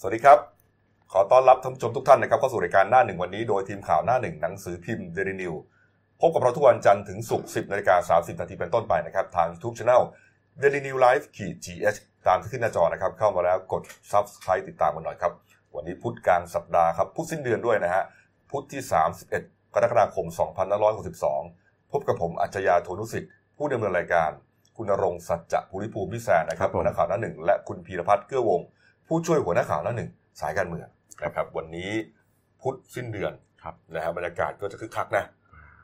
[0.00, 0.38] สวัสดีครับ
[1.12, 5.54] ขอต้อนรับท่านผู้ชมทุกท่านนะครับเข้าสู่รายการหน้าหนึ่งวันนี้โดยทีมข่าวหน้าหนึ่งหนังสือพิมพ์เดลินิว
[6.20, 10.04] พบกับเราทุกวันจันทร์ถึงศุกร์10นาฬิกา30นาทีเป็นต้นไปนะครับ ทางทุกช่อง
[10.60, 13.82] Daily New Life ขีด GH ตามที่ขึ้นหน้าจอนะครับ เข้ามาแล้วกด
[14.12, 15.32] Subscribe ติดตามกันหน่อยครับ
[15.74, 18.04] วันนี้พุธกลางสัปดาห์ครับพุธสิ้นเดือนด้วยนะฮะ
[18.50, 18.82] พุธที่
[19.28, 20.26] 31 กรกฎาคม
[21.08, 24.30] 2562 พบกับผมอัจฉริยะโทนุสิทธิ์ผู้ดำเนินรายการ
[24.76, 28.60] คุณณรงค์สัจจะภูริภูมิพิแซนนะคครัรับบผมหัวหน้าข่าวหน้าหนึ่งและคุณพีรพัฒน์เกื้อวง
[29.08, 30.88] ผู้ช่วยหัวหน้าข่าวหน้าหนึ่งสายการเมือง
[31.24, 31.90] นะครับ วันนี้
[32.60, 35.24] พุธสิ้นเดือนครับนะฮะบรรยากาศก็จะคึกคักนะ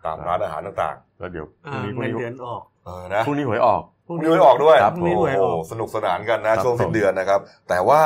[0.05, 8.03] ตามร้านอาหารต่างแล้วเดี๋ยวพอ่ารุ่งนี้พรุ่งเงินนี้เดือนออกๆเออนะพรุ่งนี้หวยออกพรุ่งนี้ไม่ออกด้วยครับพรุ่งนี้หวยออกโอ้โหสนุกสนานกันนะครับช่วงสิ้นผมเดือนนะครับ แต่ว่า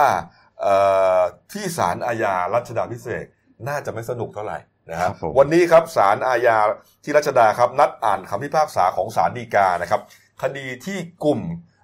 [0.62, 0.75] เอ่
[1.19, 1.21] อ
[1.53, 3.29] ที่ศาลอาญารัชดาพิเศษก
[3.69, 4.59] น่าจะไม่สนุกเท่าไหร่
[4.91, 6.57] นะคครัรับบผมวันนี้ครับศาลอาญา
[7.05, 10.01] ที่รัชดาครับนัดอ่านคำพิพากษาของศาลฎีกานะครับ
[10.43, 11.41] คดีที่กลุ่ม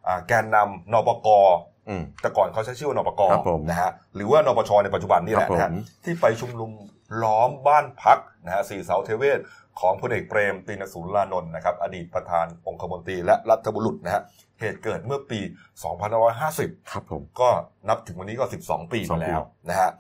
[0.06, 1.73] อ่าแกนนำนปกอืม
[2.23, 6.70] แต่ก่อนเขาใช้ชื่อว่านปกครับผมนะฮะหรือว่านปชในปัจจุบันนี่แหละครับนะฮะผมที่ไปชุมนุม
[7.23, 9.41] ล้อมบ้านพักนะฮะสี่เสาเทเวศ
[9.81, 14.23] ของพลเอกเปรมตินสูรลานนท์นะครับอดีตประธานองคมนตรีและรัฐบุรุษนะฮะ
[14.61, 15.41] เหตุเกิดเมื่อปี
[16.14, 17.48] 2550 ครับผมก็
[17.89, 19.91] นับถึงวันนี้ก็ 12 ปีสอมางปีแล้วนะฮะ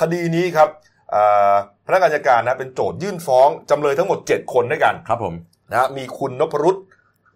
[0.00, 0.68] คดีนี้ครับ
[1.10, 1.54] เอ่อ
[1.86, 5.34] พนักงานอัยการนะเป็นโจทยื่นฟ้องจำเลยทั้งหมด 7 คนด้วยกันครับผม
[5.70, 6.76] นะฮะมีคุณนพรุษ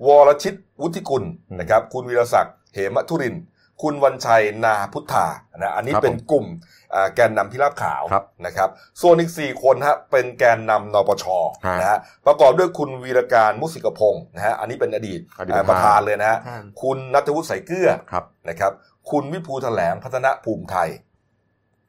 [0.06, 3.42] วรชิตวุฒิกุลอืมนะครับ คุณวีรศักดิ์เหมทุรินทร์
[3.82, 6.46] คุณวันชัยนาพุทธานะอันนี้ครับเป็นผมกลุ่ม
[6.94, 8.68] อ่าแกนนำพิราบขาวครับนะครับ
[9.02, 11.24] ส่วนอีก 4 คนฮะเป็นแกนนำนปช
[11.66, 18.72] ฮะนะฮะประกอบด้วยคุณวีรการมุสิกพงศ์นะฮะอันนี้เป็นอดีตอดีตอ่าประธานเลยนะฮะท่านคุณนัทวุฒิใสเกลือครับนะครับ
[19.10, 20.90] คุณวิภูแถลงพัฒนภูมิไทย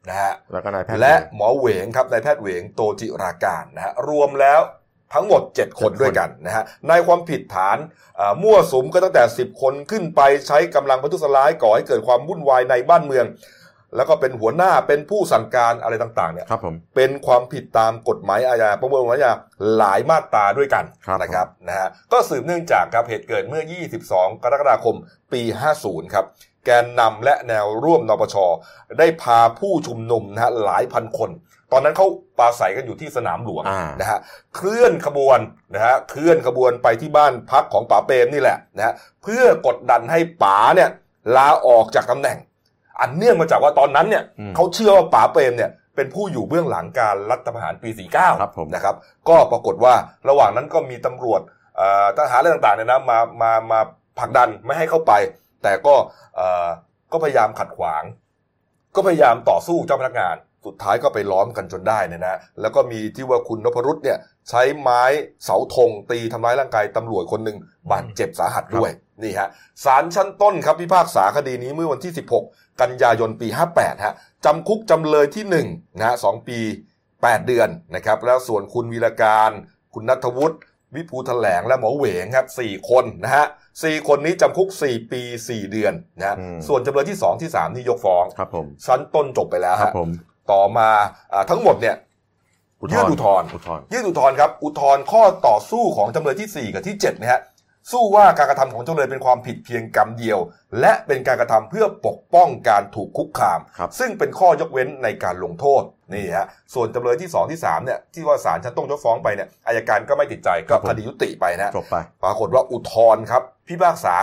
[0.08, 4.60] นะฮะแล้วก็นายแพทย์และหมอเหวงครับนายแพทย์เหวงโตจิราการนะฮะรวมแล้ว
[5.14, 7.76] ทั้งหมด 7 คนด้วยกันนะฮะในความผิดฐาน
[8.20, 13.26] อ่ามั่วสุมก็ตั้งแต่ 10 คนขึ้นไปใช้กำลังประทุษร้ายก่อให้เกิดความวุ่นวายในบ้านเมือง
[13.96, 19.32] แล้วก็เป็นหัวหน้าเป็นผู้สั่งการอะไรต่างๆเนี่ยครับผมเป็นความผิดตามกฎหมายอาญาประมวลกฎหมายอาญา
[19.76, 23.62] หลายมาตราด้วยกันครับนะครับนะฮะก็สืบเนื่องจากครับเหตุเกิดเมื่อ
[24.02, 24.96] 22 กรกฎาคม
[25.32, 25.42] ปี
[25.78, 26.24] 50 ครับ
[26.66, 28.36] แกนนำและแนวร่วมนปช
[28.98, 31.30] ได้พาผู้ชุมนุมนะฮะหลายพันคน
[31.72, 32.06] ตอนนั้นเขา
[32.38, 34.18] ปราศัยกันอยู่ที่สนามหลวงอ่านะฮะ
[34.54, 35.38] เคลื่อนขบวน
[35.74, 40.90] นะฮะเคลื่อนขบวนไปที่บ้านพักของป๋าเปรมนี่แหละนะฮะเพื่อกดดันให้ป๋าเนี่ย
[41.36, 42.38] ลาออกจากตำแหน่ง
[43.00, 48.96] อันเนื่องมาจากว่าตอนนั้นเนี่ยอืมเขาเชื่อว่าป๋าเปรมเนี่ยเป็นผู้อยู่เบื้องหลังการรัฐประหารปี 49ครับผมนะครับ
[49.28, 49.94] ก็ปรากฏว่า
[50.28, 51.40] ระหว่างนั้นก็มีตำรวจ
[51.76, 53.80] เอ่อทหารอะไรต่างๆเนี่ยนะมามามา
[54.18, 55.12] ผลักดันไม่ให้เข้าไป
[55.66, 55.94] แต่ก็
[56.36, 56.68] เอ่อ
[57.12, 58.02] ก็พยายามขัดขวาง
[58.94, 64.18] ก็พยายามต่อสู้เจ้าพนักงาน สุดท้ายก็ไปล้อมกันจนได้เนี่ยนะแล้วก็มีที่ว่าคุณนพรุษเนี่ย
[64.48, 65.02] ใช้ไม้
[65.44, 67.56] เสาธงตีทำร้ายร่างกายตำรวจคนหนึ่ง
[67.90, 68.90] บาดเจ็บสาหัสด้วย
[69.22, 69.48] นี่ฮะ
[69.84, 72.12] ศาลชั้นต้นครับพิพากษาคดีนี้เมื่อวันที่
[72.46, 76.58] 16 กันยายนปี 58ฮะจำคุกจำเลยที่1นะฮะสองปี
[77.04, 79.50] 8 เดือนนะครับแล้วส่วนคุณวีรการ
[79.94, 80.56] คุณนัทวุฒิ
[80.94, 83.46] วิภูแถลงและหมอเหวงครับ4คนนะฮะ
[83.84, 90.10] สี่คนนี้จำคุก4ปี4เดือนนะฮะอืม ส่วนจำเลยที่2ที่3นี่ยกฟ้อง ครับผม ชั้นต้นจบไปแล้วครัฮะบผม
[90.52, 90.88] ต่อมา
[91.32, 91.96] อ่าทั้งหมดเนี่ย
[92.92, 97.40] ยื่นอุทธรณ์ อุทธรณ์ ยื่นอุทธรณ์ครับ อุทธรณ์ข้อต่อสู้ของจำเลยที่ 4 กับที่7นะฮะ
[97.92, 100.38] สู้ว่าการกระทำของจำเลยเป็นความผิดเพียงกรรมเดียว
[100.80, 105.82] และเป็นการกระทำเพื่อปกป้องการถูกคุกคามครับซึ่งเป็นข้อยกเว้นในการลงโทษ
[106.14, 114.14] นี่ฮะส่วนจำเลยที่ 2 ที่3เนี่ยที่ว่าศาลชั้นต้นยกฟ้องไปเนี่ยอายการก็ไม่ติดใจก็คดียุติไปนะจบไปปรากฏว่าอุทธรณ์ครับพิพากษา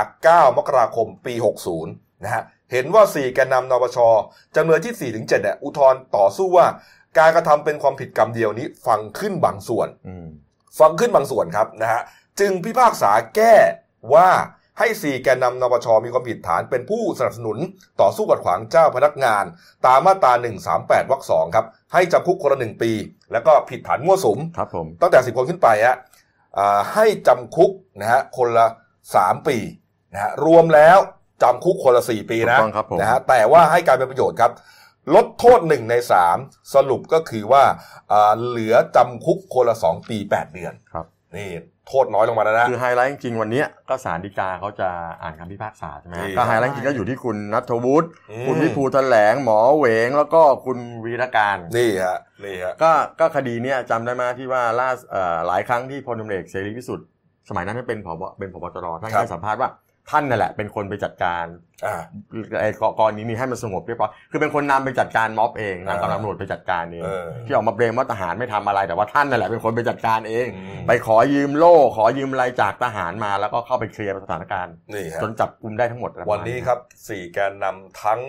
[0.49, 1.33] 9 มกราคมปี
[1.77, 1.85] 60
[2.23, 3.97] นะฮะเห็นว่า 4 แกนนำนปช
[4.55, 6.65] จำเลยที่ 4 ถึง 7 เนี่ย อุทธรณ์ต่อสู้ว่า
[7.17, 10.27] การกระทำเป็นความผิดกรรมเดียวนี้ ฟังขึ้นบางส่วนอืม
[10.79, 12.01] ฟังขึ้นบางส่วนครับนะฮะ
[12.39, 13.55] จึงพิพากษาแก้
[14.13, 14.29] ว่า
[14.79, 17.57] ให้4แกนนำนปชมีความผิดฐานเป็นผู้สนับสนุน
[18.01, 19.43] ต่อสู้กัดขวางเจ้าพนักงาน
[19.85, 20.33] ตามมาตรา
[20.71, 22.91] 138 วรรคสองครับ ให้จำคุกคนละหนึ่งปี
[23.31, 25.97] แล้วก็ผิดฐานมั่วสุมครับผมตั้งแต่10คนขึ้นไปฮะ
[26.57, 27.71] อ่าให้จำคุก
[28.01, 28.67] นะฮะคนละ
[29.07, 29.57] 3ปี
[30.13, 30.97] นะฮะรวมแล้ว
[31.43, 34.51] จำคุกคนละ4ปีนะถูกต้องครับผมนะฮะแต่ว่าให้การเป็นประโยชน์ครับ
[35.15, 35.95] ลดโทษ1ใน
[36.33, 37.63] 3สรุปก็คือว่า
[38.11, 41.05] อ่าเหลือจำคุกคนละ2ปี8เดือนครับ
[41.37, 41.49] นี่
[41.87, 44.89] โทษน้อยลงมาแล้วนะ คือไฮไลท์จริงๆวันเนี้ยก็ศาลฎีกาเขาจะ
[45.21, 57.07] อ่านคำพิพากษาใช่ไหมนี่ก็ไฮไลท์จริงๆก็อยู่ที่คุณณัฐวุฒิอืมคุณวิภูแถลงหมอเหวงแล้วก็คุณวีรการนี่ฮะนี่ฮะก็ก็คดีเนี้ยจำได้ไหมที่ว่าล่าสเอ่อหลายครั้งที่พลตำรวจเอกเสรีพิสุทธิ์
[57.49, 59.69] สมัยนั้นเป็นผบเป็นผบตรท่านครับให้สัมภาษณ์ว่า
[60.09, 61.45] ท่านนั่นแหละ เป็นคนไปจัดการ
[61.85, 61.95] อ่า
[62.61, 62.69] ไอ้
[62.99, 78.19] กรณีนี้ให้มันสงบเรียบร้อยคือเป็นคนนำไปจัดการม็อบเองนำกำลังตำรวจไปจัดการเองเออที่ออกมาเบรมว่าทหารไม่ทำอะไรแต่ว่าท่านนั่นแหละเป็นคนไปจัดการเองอืมไปขอยืมโล่ ขอยืมอะไรจากทหารมาแล้วก็เข้าไปเคลียร์สถานการณ์นี่ฮะจนจับกุมได้ทั้งหมด วันนี้ครับ4แกนนำทั้ง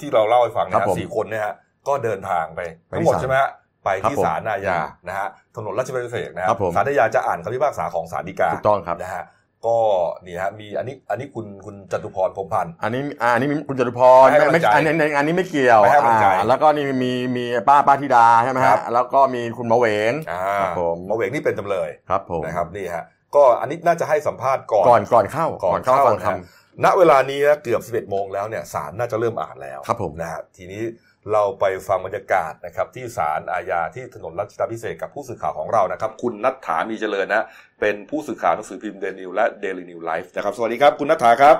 [0.00, 1.54] ที่เราเล่าให้ฟังครันะบฮะผมสี่คนเนี่ยฮะ
[1.88, 3.50] ก็เดินทางไปไปทั้งหมดที่ศาลใช่ไหมฮะ
[3.84, 4.78] ไปครับที่ผมศาลอาญา
[5.08, 9.24] นะฮะถนนราชบัณฑิตเศษนะฮะครับผมศาลอาญาจะอ่านคำพิพากษาของศาลฎีกาถูกต้องครับนะฮะ
[9.66, 9.78] ก็
[10.24, 23.04] นี่ฮะมีอันนี้อันนี้คุณคุณจตุพรพรหมพันธ์อันนี้อ่าอันนี้คุณจตุพรไม่ให้ไม่กำลังใจอันนี้อันนี้ไม่เกี่ยวไม่ให้กำลังใจอ่าแล้วก็นี่มีมีป้าป้าธิดาใช่ไหมครัฮะบแล้วก็มีคุณหมอเหวงอ่าครับผมหมาเวงนี่เป็นจำเลยครับผมนะครับนี่ฮะ
[23.34, 26.36] ก็อันนี้น่าจะให้สัมภาษณ์ก่อนก่อนก่อนเข้าก่อนเข้าฟังนะคฮะ
[26.84, 30.82] ณเวลานี้นะเกือบ 11โมงแล้วเนี่ยศาลน่าจะเริ่มอ่านแล้วครับผมนะฮะทีนี้
[31.30, 37.46] เราไปฟังบรรยากาศนะครับที่ศาลอาญาที่ถนนรัชดาพิเศษกกับผู้สื่อข่าวของเรานะครับ คุณนัทถามีเจริญนะ
[37.80, 41.56] เป็นผู้สื่อข่าวหนังสือพิมพ์เดนิวและเดลินิวไลฟ์นะครับสวัสดีครับคุณนัทถาครับ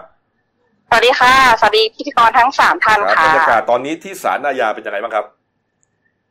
[0.88, 5.26] สวัสดีค่ะสวัสดีพิธีกรทั้งสามท่านครับค่ะบรรยากาศตอนนี้ที่ศาลอาญาเป็นยังไงบ้างครับ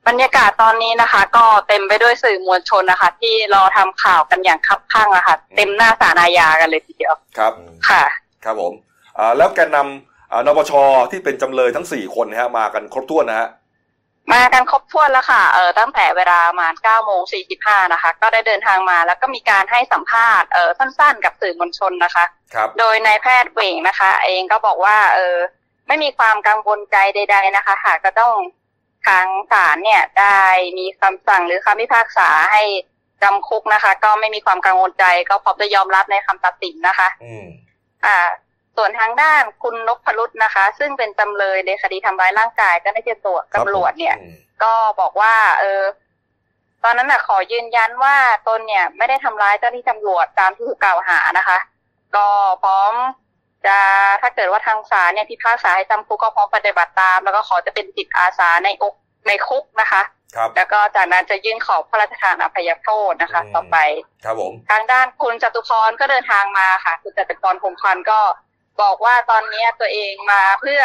[0.07, 7.53] บรรยากาศตอนนี้นะคะ ก็เต็มไปด้วยสื่อมวลชนนะคะ ที่รอทำข่าวกันอย่างคับข้างอะค่ะเต็มหน้าศาลอาญากันเลยทีเดียวครับ
[7.89, 8.03] ค่ะ
[8.43, 8.73] ครับผม
[9.17, 10.10] อ่าแล้วแกนนำอ่า
[10.47, 10.71] นปช
[11.11, 13.49] ที่เป็นจำเลยทั้งสี่คนนะฮะมากันครบถ้วนนะฮะ
[14.33, 17.21] มากันครบถ้วนแล้วค่ะเออตั้งแต่เวลาประมาณ9โมง
[17.57, 25.37] 45นะคะ ก็ได้เดินทางมาแล้วก็มีการให้สัมภาษณ์เออสั้นๆ กับสื่อมวลชนนะคะครับโดยนายแพทย์เหวงนะคะ เองก็บอกว่าเออ
[25.87, 28.33] ไม่มีความกังวลใจใด ๆนะคะ หากจะต้อง
[29.07, 30.39] ทางศาลเนี่ยได้
[30.77, 32.63] มีคำสั่งหรือคำพิพากษาให้
[33.23, 37.45] จำคุกนะคะ ก็ไม่มีความกังวลใจก็พร้อมจะยอมรับในคำตัดสินนะคะ อืม
[38.05, 38.27] อ่า
[38.77, 45.81] ส่วนทางด้านคุณนพรุษนะคะ ซึ่งเป็นจำเลยในคดีทำร้ายร่างกายเจ้าหน้าที่ตำรวจครับผมตำรวจเนี่ยอืมก็บอกว่า เออ
[46.83, 48.15] ตอนนั้นน่ะขอยืนยันว่า
[48.47, 51.57] ตนเนี่ย ไม่ได้ทำร้ายเจ้าหน้าที่ตำรวจตามที่ถูกกล่าวหานะคะ
[52.15, 52.27] ก็
[52.63, 52.93] พร้อม
[53.65, 53.77] จะ
[54.21, 58.93] ถ้าเกิดว่าทางศาลเนี่ยพิพากษาให้จำคุกก็พร้อมปฏิบัติตาม แล้วก็ขอจะเป็นจิตอาสาในอก
[59.27, 60.01] ในคุกนะคะ
[60.35, 63.77] ครับแล้วก็จากนั้นจะยื่นขอพระราชทานอภัยโทษนะคะอืมต่อไป
[64.23, 68.19] ครับผม ทางด้านคุณจตุพรก็เดินทางมาค่ะ คุณจตุพรพงพันธ์ก็
[68.81, 70.81] บอกว่าตอนนี้ตัวเองมาเพื่อ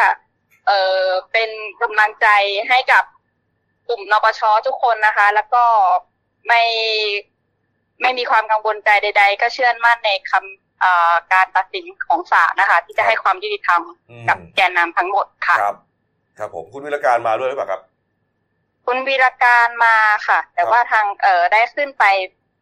[0.66, 1.50] เออเป็น
[1.82, 2.28] กำลังใจ
[2.68, 3.04] ให้กับ
[3.88, 5.64] กลุ่มนปชทุกคนนะคะ แล้วก็
[6.48, 6.62] ไม่
[8.00, 15.76] ไม่มีความกังวลใจใด ๆ ก็เชื่อมั่นในคำเอ่อการตัดสินของศาลนะคะ ที่จะให้ความยุติธรรมอืมกับแกนนำทั้งหมดค่ะครับ
[16.38, 17.80] ครับผมคุณวิรการมาด้วยหรือเปล่าครับ
[18.86, 19.96] คุณวีรการมา
[20.28, 22.04] ค่ะ แต่ว่าทางเอ่อได้ขึ้นไป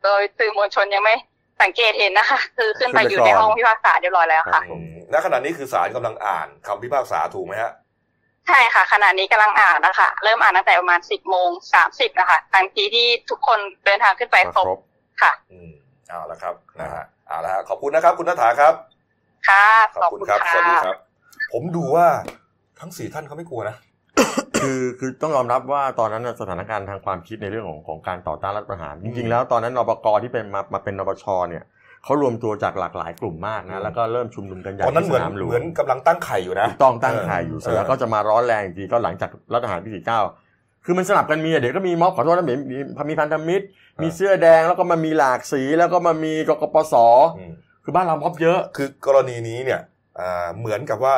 [0.03, 1.15] โดยสื่อมวลชนยังไม่
[1.63, 7.73] สังเกตเห็นนะคะ คือขึ้นไปอยู่ในห้องพิพากษาเรียบร้อยแล้วค่ะอืมณขณะนี้คือศาลกำลังอ่านคำพิพากษาถูกไหมฮะ
[8.47, 14.81] ใช่ค่ะ ขณะนี้กำลังอ่านนะคะ เริ่มอ่านตั้งแต่ประมาณสิบโมงสามสิบนะคะทันทีที่ทุกคนเดินทางขึ้นไปครบครบ
[15.23, 15.73] ค่ะ อืม
[16.09, 18.75] เอาละครับนะฮะเอาละฮะขอบคุณนะครับ คุณนัฐาครับ
[19.49, 20.97] ค่ะขขออบบคุคุณณครับค่ะสวัสดีครับ
[21.53, 22.07] ผมดูว่า
[22.81, 23.77] ทั้งสี่ท่านเขาไม่กลัวนะ
[24.65, 31.65] คือคือต้องยอมรับว่าตอนนั้นน่ะสถานการณ์ทางความคิดในเรื่องของของการต่อต้านรัฐประหารจอืริงมๆแล้วตอนนั้นนปกที่เป็นมามาเป็นนปชเนี่ย
[32.05, 40.21] เขารวมตัวจากหลากหลายกลุ่มมากอืนะมแล้วก็เริ่มชุมนุมกันใหญ่ตอนนั้นที่เหมือนสนามหลวเหมืงอนกำลังตั้งไข่อยู่นะถูกต้องตั้งข่ายอยู่เสร็จแล้วเออก็จะมาร้อนแรงอีกทีก็หลังจากรัฐประหารปีสี่เก้า
[40.85, 42.79] คือมันสลับกันมีอะเดี๋ยวก็มีม็อบขอโทษนะมีมี
[43.11, 43.65] มีพันธมิตร
[44.03, 46.95] มีเสื้อแดงแล้วก็มามีหลากสีแล้วก็มามีกกปส
[47.39, 47.53] อืม
[47.85, 49.81] คือบ้านเราม็อบเยอะ คือกรณีนี้เนี่ย
[50.21, 51.17] อ่าเหมือนกับว่า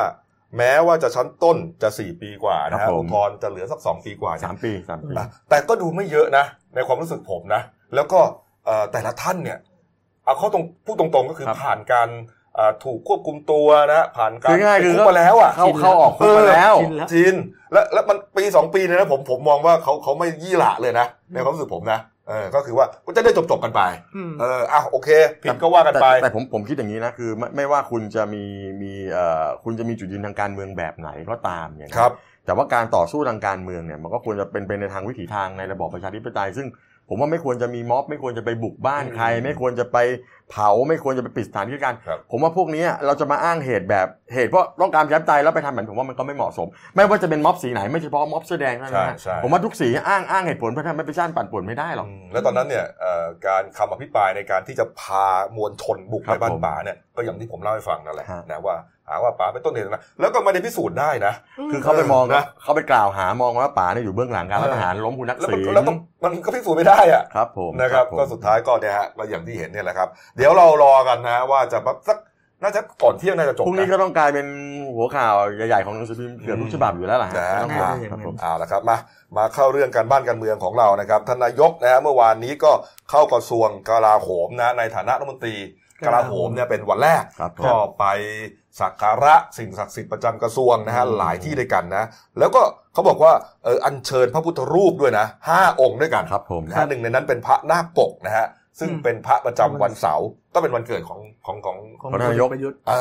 [0.56, 6.44] แม้ว่าจะชั้นต้นจะสี่ปีกว่านะครัฮะบผม อุทธรณ์จะเหลือสักสองปีกว่าเนี่ย สามปีสามปีอะแต่ก็ดูไม่เยอะนะ
[6.75, 7.62] ในความรู้สึกผมนะ
[7.94, 8.20] แล้วก็
[8.66, 9.58] เอ่อแต่ละท่านเนี่ย
[10.25, 12.08] เอาเขาตรงพูดตรงๆก็คือครับผ่านการ
[12.58, 17.34] อ่าถูกควบคุมตัวนะผ่านการคือง่ายๆคือ ติดคุกมาแล้วอะ เข้าเข้าออกคุกมาแล้ว ชินแล้วจิน
[17.72, 23.83] แล้วแล้วมันปีสองปีเนี่ยนะผมผมมองว่าเขาเขาไม่ยี่หละเลยนะในความรู้สึกผมนะ เออก็คือว่าก็จะได้จบจบๆกันไป
[24.28, 25.09] มเอออะโอเค
[25.42, 28.45] ผิดก็ว่ากันไปแต่แต่ผมผมคิดอย่างนี้นะคือไม่ไม่ว่าคุณจะมี
[28.83, 32.12] มีเอ่อคุณจะมีจุดยืนทางการเมืองแบบไหนก็ตามเนี่ยนะครับ
[32.47, 36.66] แต่ว่าการต่อสู้ทางการเมืองเนี่ยมันก็ควรจะเป็นไปในทางวิถีทางในระบอบประชาธิปไตยซึ่ง
[37.09, 39.99] ผมว่าไม่ควรจะมีม็อบ ไม่ควรจะไปบุกบ้านใครอืมไม่ควรจะไป
[40.50, 55.26] เผาไม่ควรจะไปปิดสถานที่การ ครับ ผมว่าพวกนี้เราจะมาอ้างเหตุแบบเหตุเพราะต้องการประชาธิปไตยแล้วไปทำแบบนั้นผมว่ามันก็ไม่เหมาะสม ไม่ว่าจะเป็นม็อบสีไหนไม่เฉพาะม็อบเสื้อแดงเท่านั้นนะใช่ใช่ ผมว่าทุกสีอ้างอ้างเหตุผลเพื่อทำให้ประชาชนปั่นป่วนไม่ได้หรอก อืมแล้วตอนนั้นเนี่ยเอ่อการคำอภิปรายในการที่จะพา
[55.57, 58.76] มวลชนบุกครัไปบบ้านผมป่าเนี่ยก็อย่างที่ผมเล่าให้ฟังนั่นแหละฮะ นะว่า
[59.09, 61.33] หาว่าป่าเป็นต้นเหตุนะแล้วก็ไม่ได้พิสูจน์ได้นะ
[61.73, 71.78] คือเขาไปมองนะ เขาไปกล่าวหามองว่าป๋าเนี่ยอยู่เบื้องหลังการรัฐประหารล้มคุณนักแล้วศมันรีแล้วต้องมันก็พิสูจน์ไม่ได้อะครับผมนะครับ ผม ก็สุดท้ายก็เนี่ยฮะก็อย่างที่เห็นเนี่ยแหละครับเดี๋ยวเรารอกันนะ ว่าจะ
[72.09, 72.19] สัก
[72.62, 74.47] น่าจะก่อนเที่ยงน่าจะจบพรุ่งนี้นะก็ต้องกลายเป็น
[74.97, 75.35] หัวข่าว
[75.69, 78.97] ใหญ่ๆของหนังสือพิมพ์เกือบทุกฉบับอยู่แล้วล่ะฮะนะไม่ต้องห่วงน่าจะอย่างครับผมเอาละครับมา
[79.37, 82.73] มาเข้าเรื่องการบ้านการเมืองของเรานะครับท่านนายกนะฮะเมื่อวานนี้ก็
[83.11, 85.57] เข้ากระทรวงกลาโหมนะในฐานะรัฐมนตรี
[86.07, 88.05] กลาโหมเนี่ยเป็นวันแรกครับผมก็ไป
[88.81, 92.05] สักการะสิ่งศักดิ์สิทธิ์ประจำกระทรวงนะฮะอืมหลายที่ด้วยกันนะ
[92.38, 92.62] แล้วก็
[92.93, 93.33] เขาบอกว่า
[93.64, 98.47] เอออัญเชิญพระพุทธรูปด้วยนะห้าองค์ด้วยกันครับผมนะฮะหนึ่งในนั้นเป็นพระนาคปกนะฮะ
[98.80, 103.00] ซึ่งเป็นพระประจำวันเสาร์ก็เป็นวันเกิดของของของของนายกประยุทธ์อ่า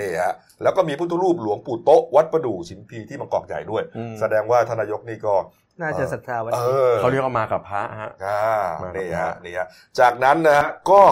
[0.00, 5.34] นี่ฮะแล้วก็มีพุทธรูปหลวงปู่โต๊ะวัดประดู่ชินพีที่บางกอกใหญ่ด้วยอืมแสดงว่าทานนายกนี่ก็
[5.82, 8.40] น่าจะศรัทธาวัดเอนี้อเขาเรียกว่ามากับพระฮะอ่า
[8.82, 9.66] มาครับนี่ฮะนี่ฮะ
[10.00, 11.02] จากนั้นนะฮะก็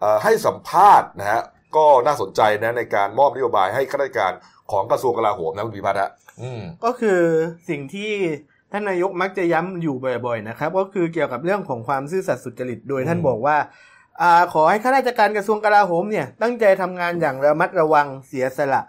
[0.00, 1.42] เอ่อให้สัมภาษณ์นะฮะ
[1.76, 4.32] ก็น่าสนใจนะในการมอบนโยบายให้ข้าราชการ
[4.72, 6.10] ของกระทรวงกลาโหมนะคุณพิพัฒน์ฮะ
[6.42, 7.20] อืมก็คือ
[7.68, 8.12] สิ่งที่
[8.76, 9.94] ท่านนายกมักจะย้ำอยู่
[10.26, 13.56] บ่อยๆนะครับ ก็คือเกี่ยวกับเรื่องของความซื่อสัตย์สุจริต โดยท่านอืมบอกว่า
[14.20, 18.82] อ่าขอให้ข้าราชการกระทรวงกลาโหมเนี่ยตั้งใจทำงานอย่างระมัดระวังเสียสละ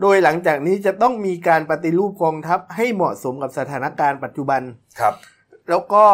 [0.00, 4.62] โดยหลังจากนี้จะต้องมีการปฏิรูปกองทัพให้เหมาะสมกับสถานการณ์ปัจจุบัน
[5.00, 5.14] ครับ
[5.70, 6.04] แล้วก็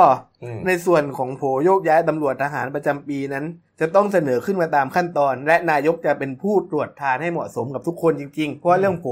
[0.43, 3.45] อืมในส่วนของโผโยกย้ายตำรวจทหารประจำปีนั้น
[3.81, 9.07] จะต้องเสนอขึ้นมาตามขั้นตอน และนายกจะเป็นผู้ตรวจทานให้เหมาะสมกับทุกคนจริงๆ เพราะว่าเรื่องโผ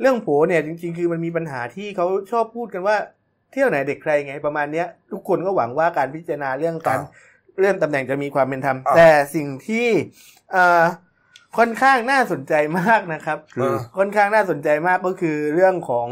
[0.00, 2.96] เรื่องโผเนี่ยจริง ๆ คือมันมีปัญหาที่เขาชอบพูดกันว่า
[3.52, 7.08] เที่ยวไหนเด็กใครไงประมาณเนี้ย ทุกคนก็หวังว่าการพิจารณาเรื่องการอ้าว
[7.60, 9.86] เรื่องตำแหน่งจะมีความเป็นธรรมอ้าวแต่สิ่งที่
[10.52, 10.84] เอ่อ
[11.58, 16.08] ค่อนข้างน่าสนใจมากนะครับ คือ ค่อนข้างน่าสนใจมากก็คือเรื่องของ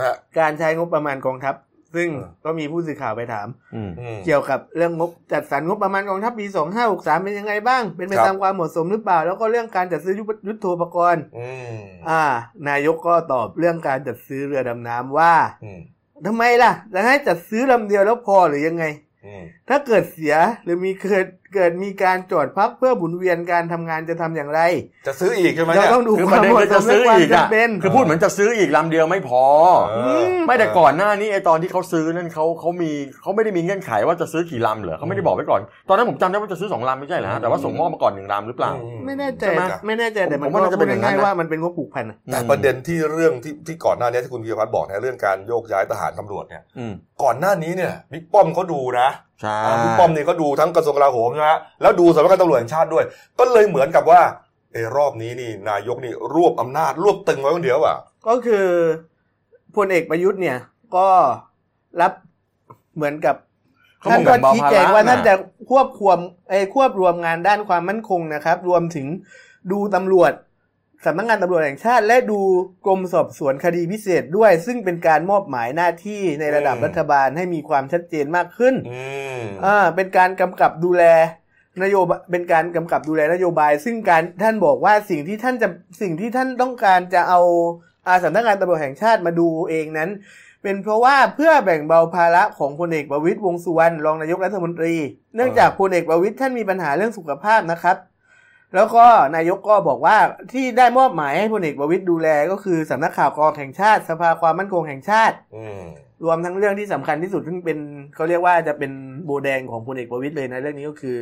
[0.00, 1.54] ฮะการใช้งบประมาณกองทัพ
[1.94, 6.46] ซึ่งเออก็มีผู้สื่อข่าวไปถามอืมอืมเกี่ยวกับเรื่องงบจัดสรรงบประมาณกองทัพปี
[6.84, 12.22] 2563 เป็นยังไงบ้าง เป็นไปครับตามความเหมาะสมหรือเปล่า แล้วก็เรื่องการจัดซื้อยุทธยุทโธปกรณ์อืมอ่า
[12.68, 15.34] นายกก็ตอบเรื่องการจัดซื้อเรือดำน้ำว่า
[15.64, 15.80] อืม
[16.26, 18.84] ทำไมล่ะจะให้จัดซื้อลำเดียวแล้วพอหรือยังไง
[19.26, 24.60] อืมถ้าเกิดเสียหรือมีเกิด เกิดมีการจอดพักเพื่อหมุนเวียนการทำงานจะทำอย่างไร
[25.06, 29.42] จะซื้ออีกใช่ไหมเราเนี่ยต้องดูคือคประวามเด็นเหมาะคือสจะมซื้และอความอีกอะจำเป็นคือพูดเหมือนจะซื้ออีกลำเดียวไม่พอ
[29.90, 32.90] เออไม่แต่ก่อนหน้านี้ไอตอนที่เขาซื้อนั่นเขาเขามี
[33.22, 46.92] เขาไม่ได้มีเงื่อนไขว่าจะซื้อกี่ลำเหรอเขาไม่ได้บอกไว้ก่อน ตอนนั้นผมจำได้ว่าจะซื้อสองลำไม่ใช่เหรอฮะแต่ว่าส่งมอบมาก่อนหนึ่งลำหรือเปล่าอืไม่แน่ใจใช่ไหมไม่แน่ใจแต่มันผมว่าน่าจะเป็นอย่างนั้นพูดนะง่ายๆว่ามันเป็นงบผูกพันอะแต่ประเด็นที่เรื่องที่ที่ก่อนหน้านี้ที่คุณพีรพัฒน์บอกนะเรื่องการโยกย้ายทหารตำรวจเนี่ยอืม
[47.22, 49.08] ก่อนหน้านี้เนี่ยบิ๊กป้อมเขาดูนะ
[49.40, 53.04] ใช่อ่าบิ๊กป้อมเนี่ยเขาดูทั้งกระทรวงกลาโหมนะฮะแล้วดูสำนักงานตำรวจแห่งชาติด้วย
[53.38, 54.20] ก็เลยเหมือนกับว่า
[54.72, 57.96] เออรอบนี้นี่นายกนี่รวบอำนาจรวบตึงไว้คนเดียวอะ
[58.28, 58.66] ก็คือ
[59.76, 60.58] พลเอกประยุทธ์เนี่ย
[60.96, 61.08] ก็
[62.00, 62.12] รับ
[62.96, 63.36] เหมือนกับ
[64.00, 65.34] เขาท่านบอกก็แบ่งเบาชี้ภาแจระงว่าน่ะท่านจะ
[65.70, 69.06] ควบคุมไอ้ยควบรวมงานด้านความมั่นคงนะครับ รวมถึง
[69.72, 70.32] ดูตำรวจ
[71.04, 72.40] สำนักงานตำรวจแห่งชาติ และดู
[72.86, 79.02] กรมสอบสวนคดีพิเศษด้วย ซึ่งเป็นการมอบหมายหน้าที่ในระดับอืมรัฐบาลให้มีความชัดเจนมากขึ้นอื
[79.38, 81.04] มอ่าเป็นการกำกับดูแล
[81.82, 85.68] นโยบายเป็นการกำกับดูแลนโยบาย ซึ่งการท่านบอกว่าสิ่งที่ท่านจะ
[86.00, 87.40] สิ่งที่ท่านต้องการจะเอา
[88.06, 90.10] อาสำนักงานตำรวจแห่งชาติมาดูเองนั้น
[90.62, 94.94] เป็นเพราะว่าเพื่อแบ่งเบาภาระของพลเอกประวิตยวงษ์สุวรรณรองนายกรัฐมนตรี
[95.34, 97.96] เนื่องจากพลเอกประวิตยท่านมีปัญหาเรื่องสุขภาพนะครับ
[98.74, 99.04] แล้วก็
[99.36, 100.16] นายกก็บอกว่า
[100.52, 105.82] ที่ได้มอบหมายให้พลเอกประวิตยดูแลก็คือสำนักข่าวกรองแห่งชาติ สภาความมั่นคงแห่งชาติอืม
[106.24, 107.78] รวมทั้งเรื่องที่สำคัญที่สุดซึ่งเป็น
[108.14, 108.92] เขาเรียกว่าจะเป็น
[109.24, 111.16] โบแดงของพลเอกประวิตยเลยนะเรื่องนี้ก็คือ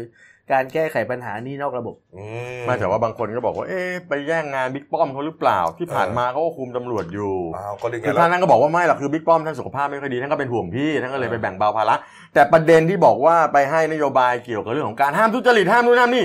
[0.52, 2.24] การแก้ไขปัญหานี่นอกระบบอื
[2.64, 11.96] ไม่แต่ว่าบางคนก็บอกว่าเอ๊ะไปแย่งงานบิ๊กป้อมเขาหรือเปล่า ที่ผ่านมาเขาก็คุมตำรวจอยู่อ้าวก็ได้ไงคือแล้ท่านนั้นก็บอกว่าไม่หรอกคือบิ๊กป้อมท่านสุขภาพไม่ค่อยดีท่านก็เป็นห่วงพี่ท่านก็เลยไปแบ่งเบาภาระ
[12.34, 16.24] แต่ประเด็นที่บอกว่าไปให้นโยบายเกี่ยวกับเรื่องของการห้ามทุจริตห้ามนู่นห้ามนี่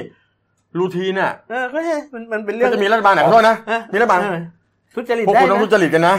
[0.79, 4.39] รูทีนน่ะเออก็ใช่มันมันเป็นเรื่ก็องจะมีรัฐบาลไหนขอโทษนะฮะมีรัฐบาลเออ
[4.95, 6.15] ทุจริตพวกได้คุณต้องทุนะจริตกันนะ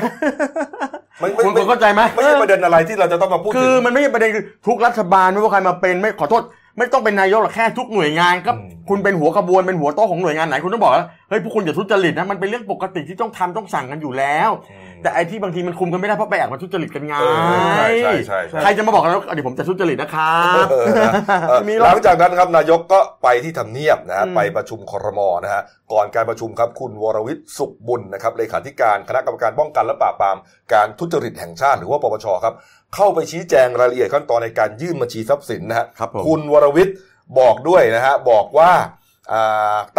[1.20, 6.42] ไม่ไม่คุณไม่เข้าใจไหมไม่ใช่ประเด็นอะไรที่เราจะต้องมาพูดคืถึองมันไม่ใช่ประเด็นคือทุกรัฐบาลไม่ว่าใครมาเป็นไม่ขอโทษ
[6.78, 21.12] ไม่ต้องเป็นนายกหรอกแค่ทุกหน่วยงานก็อืมคุณเป็นหัวขบวนเป็นหัวโต๊ะของหน่วยงานไหนคุณต้องบอกว่าเฮ้ยพวกคุณอย่าทุจริตนะมันเป็นเรื่องปกติที่ต้องทำต้องสั่งกันอยู่แล้วอืม แต่ไอ้ที่บางทีมันคุมกันไม่ได้เพราะไปแอบมาทุจริตกันไงเออใช่ใช่ใช่ใช่ใครจะมาบอกกันว่าเดี๋ยวผมจะทุจริตนะครับเออนะ
[21.48, 25.62] เออมีหรอกหลังจากนั้นครับนายกก็ไปที่ทำเนียบนะฮะอืมไปประชุมครมนะฮะ
[25.92, 30.36] ก่อนการประชุมครับคุณวรวิทย์สุขบุญนะครับเลขาธิการคณะกรรมการป้องกันและปราบปราม
[30.72, 32.54] การทุจริตแห่งชาติหรือว่าปปชครับ
[32.94, 36.96] เข้าไปชี้แจงรายละเอียดขั้นตอนในการยื่นบัญชีทรัพย์สินนะฮะครับผมคุณวรวิทย์
[37.40, 38.97] บอกด้วยนะฮะบอกว่าอ่า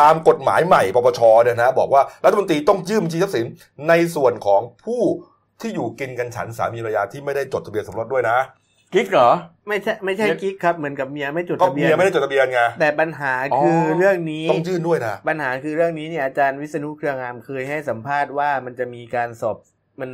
[0.01, 3.45] ตามกฎหมายใหม่ปปชเนี่ยนะฮะบอกว่ารัฐมนตรีต้องยื่นบัญชีทรัพย์สิน
[3.89, 5.01] ในส่วนของผู้
[5.61, 8.37] ที่อยู่กินกันฉันสามีภรรยาที่ไม่ได้จดทะเบียนสมรสด้วยนะ
[8.93, 9.29] กิ๊กเหรอ
[9.67, 19.57] ไม่ใช่ไม่ใช่กิ๊กครับเหมือนกับเมียไม่จดก็ทะเบียเมีนยไม่ได้จดทะเบียนไงแต่ปัญหาคือออเรื่องนี้ต้องยื่นด้วยนะปัญหาคือเรื่องนี้เนี่ยอาจารย์วิษณุเครืองามเคยให้สัมภาษณ์ว่ามันจะมีการสอบ
[20.01, 20.11] มัน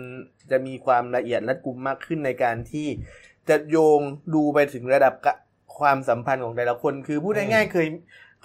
[0.51, 2.87] จะมีความละเอียดรัดกุมมากขึ้นในการที่
[3.49, 4.01] จะโยง
[4.35, 5.33] ดูไปถึงระดับกะ
[5.79, 7.87] ความสัมพันธ์ของแต่ละคน คือพูดง่ายๆเคย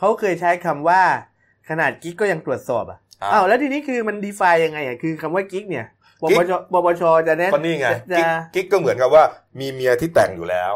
[0.01, 1.03] เขาเคยใช้คำว่า
[1.69, 5.87] ขนาดกิ๊กก็ยังตรวจสอบอะอ่าอ้าวแล้วทีนี้คือมันดีไฟยังไงอะคือคำว่ากิ๊กเนี่ย
[6.23, 9.23] ปกิ๊ปกชปปชจะแนะก็นี่ไงจะกิ๊กกิ๊กก็เหมือนกับว่า
[9.61, 10.73] มีเมียที่แต่งอยู่แล้ว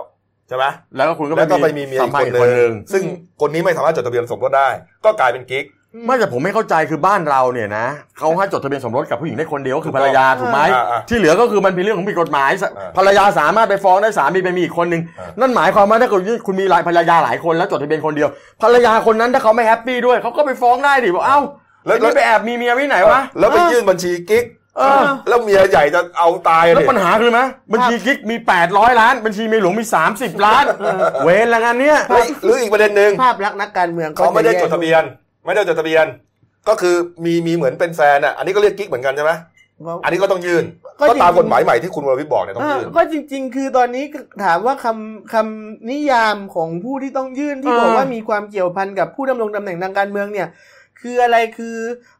[0.48, 0.64] ใช่ไหม
[0.96, 3.02] แล้วก็คุณก็แล้วก็ไปมีเมียสัอีมกพัคนธ์หคนหนึ่นึ่งงซึ่ง
[3.40, 4.68] คนนี้ไม่สามารถจดทะเบียนสมรสได้
[5.04, 5.64] ก็กลายเป็นกิ๊ก
[6.06, 7.86] ไม่แต่ผมไม่เข้าใจคือบ้านเราเนี่ยนะ
[8.18, 18.28] เขาให้จดทะเบียนสมรสกับผู้หญิงได้คนเดียวก็คือภรรยาถูกไหมอ่าอ่าที่เหลือก็คือมันเป็นเรื่องของผิดกฎหมายอ่าภรรยาสามารถไปฟ้องได้สามีไปมีอีกคนนึงอ่านั่ นั่นหมายความว่าถ้าเกิดคุณมีหลายภรรยาหลายคนแล้วจดทะเบียนคนเดียว
[18.62, 21.38] ภรรยาคนนั้นถ้าเขาไม่แฮปปี้ด้วยเขาก็ไปฟ้องได้ดิบอกเอ้า
[21.86, 24.44] แล้วแล้วไปแอบมีเมียไว้ไหนวะแล้วไปยื่นบัญชีกิ๊ก
[24.78, 27.40] เออ แล้วเมียใหญ่จะเอาตายแล้วดิปัญหาคือไหม
[27.72, 28.36] บัญชีกิ๊กมี
[28.68, 29.84] 800 ล้าน บัญชีเมียหลวงมี
[30.14, 30.64] 30 ล้าน
[31.24, 35.04] เวรละงานเนี้ย หรือหรืออีกประเด็นหนึ่งภาพลักษณ์นักการเมืองเขาไม่ได้จดทะเบียนน
[35.44, 36.06] ไม่ได้จดทะเบียน
[36.68, 39.32] ก็คือมีมีเหมือนเป็นแฟนอะอันนี้ก็เรียกกิ๊กเหมือนกันใช่ไหม
[40.04, 40.64] อันนี้ก็ต้องยื่น
[41.00, 44.04] ก็ก็ตามจริงๆกฎหมายใหม่ที่คุณวรวิทย์บอกเนี่ยต้องยื่นก็จริง ๆ คือตอนนี้
[44.44, 50.48] ถามว่าคำคำนิยามของผู้ที่ต้องยื่นที่เออบอกว่ามีความเกี่ยวพันกับผู้ดำรงตำแหน่งทางการเมืองเนี่ย
[51.00, 51.76] คืออะไรคือ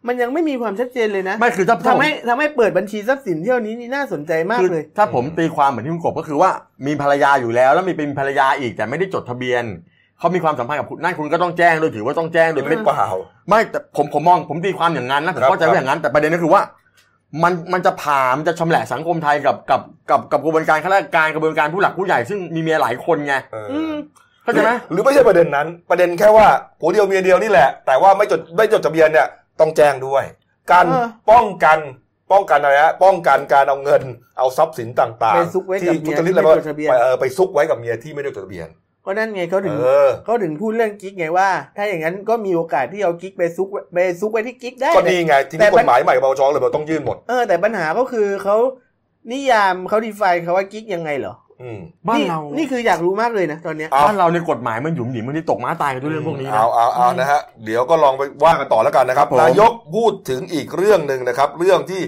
[0.06, 6.50] มันยังไม่มีความชัดเจนเลยนะไม่คือถ้าทำให้ทำให้เปิดบัญชีทรัพย์สินเที่ยวนี้นี่น่าสนใจมากคือเลย ถ้าผมตีความเหมือนที่คุณกบก็คือว่า
[6.86, 9.64] มีภรรยาอยู่แล้ว แล้วมีเป็นภรรยาอีกแต่ไม่ได้จดทะเบียน
[10.18, 13.06] เขามีความสัมพันธ์กับคุณนั่นคุณก็ต้องแจ้งด้วยถือว่าต้องแจ้งโดยหไม่รือเปล่า
[13.48, 16.62] ไม่แต่ผมผมมองผมตีความอย่างนั้นนะผมครับเข้าใจว่าอย่างนั้น แต่ประเด็นก็คือว่า
[17.42, 19.80] มันมันจะผ่ามันจะชำแหละสังคมไทยกับกับ
[20.10, 23.94] กับกับกระบวนการข้าราชการกระบวนการผู้หลักผู้ใหญ่ซึ่งมีเมียหลายคนไงเออออืม
[24.44, 26.46] เข้าใจไหมหรือไม่ใช่ประเด็นนั้น ประเด็นแค่ว่า
[26.80, 29.26] ผัวเดียวเมียเดียวนี่แหละ แต่ว่าไม่จดไม่จดทะเบียนเนี่ย
[29.60, 30.24] ต้องแจ้งด้วย
[30.72, 31.78] การเออป้องกัน
[32.32, 34.02] ป้องกันอะไรฮะป้องกันการเอาเงิน
[34.38, 38.68] เอาทรัพย์สินต่างไปๆซุกไว้กับที่เมียทุจริตที่อะไรไม่จดทะเบียนไปเออไปซุกไว้กับเมียที่ไม่ได้จดทะเบียน
[39.06, 48.56] ก็นั่นไงเขาถึงเออเขาถึงพูดเรื่องกิ๊กไงว่า ถ้าอย่างนั้นก็มีโอกาสที่เอากิ๊กไปซุกไว้ไปซุกไว้ที่กิ๊กได้ก็นี่ไงที่แต่นี่กมันฎหมายใหม่ปปชเลยบอกต้องยื่นหมดเออแต่ปัญหาก็คือเขา
[49.32, 62.00] นิยามเขาดีไฟเขาว่ากิ๊กยังไงเหรออืมบ้านเรา นี่คืออยากรู้มากเลยนะตอนเนี้ยเอาบ้านเราในยกฎหมายมันหยุมหยิมมันที่ตกม้าตายกันด้วยเรื่องพวกนี้นะเอาเอาเอานะฮะเดี๋ยวก็ลองไปว่ากันต่อแล้วกันนะครับครับผมนายกพูดถึงอีกเรื่องหนึ่งนะครับ เรื่องที่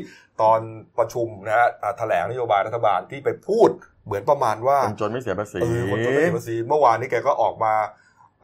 [0.43, 0.61] ตอน
[0.99, 3.69] ประชุมนะฮะอ่าแถลงนโยบายรัฐบาลที่ไปพูด
[4.07, 7.75] เหมือนประมาณว่าคนจนไม่เสียภาษีเออคนจนไม่เสียภาษีเมื่อวานนี้แกก็ออกมา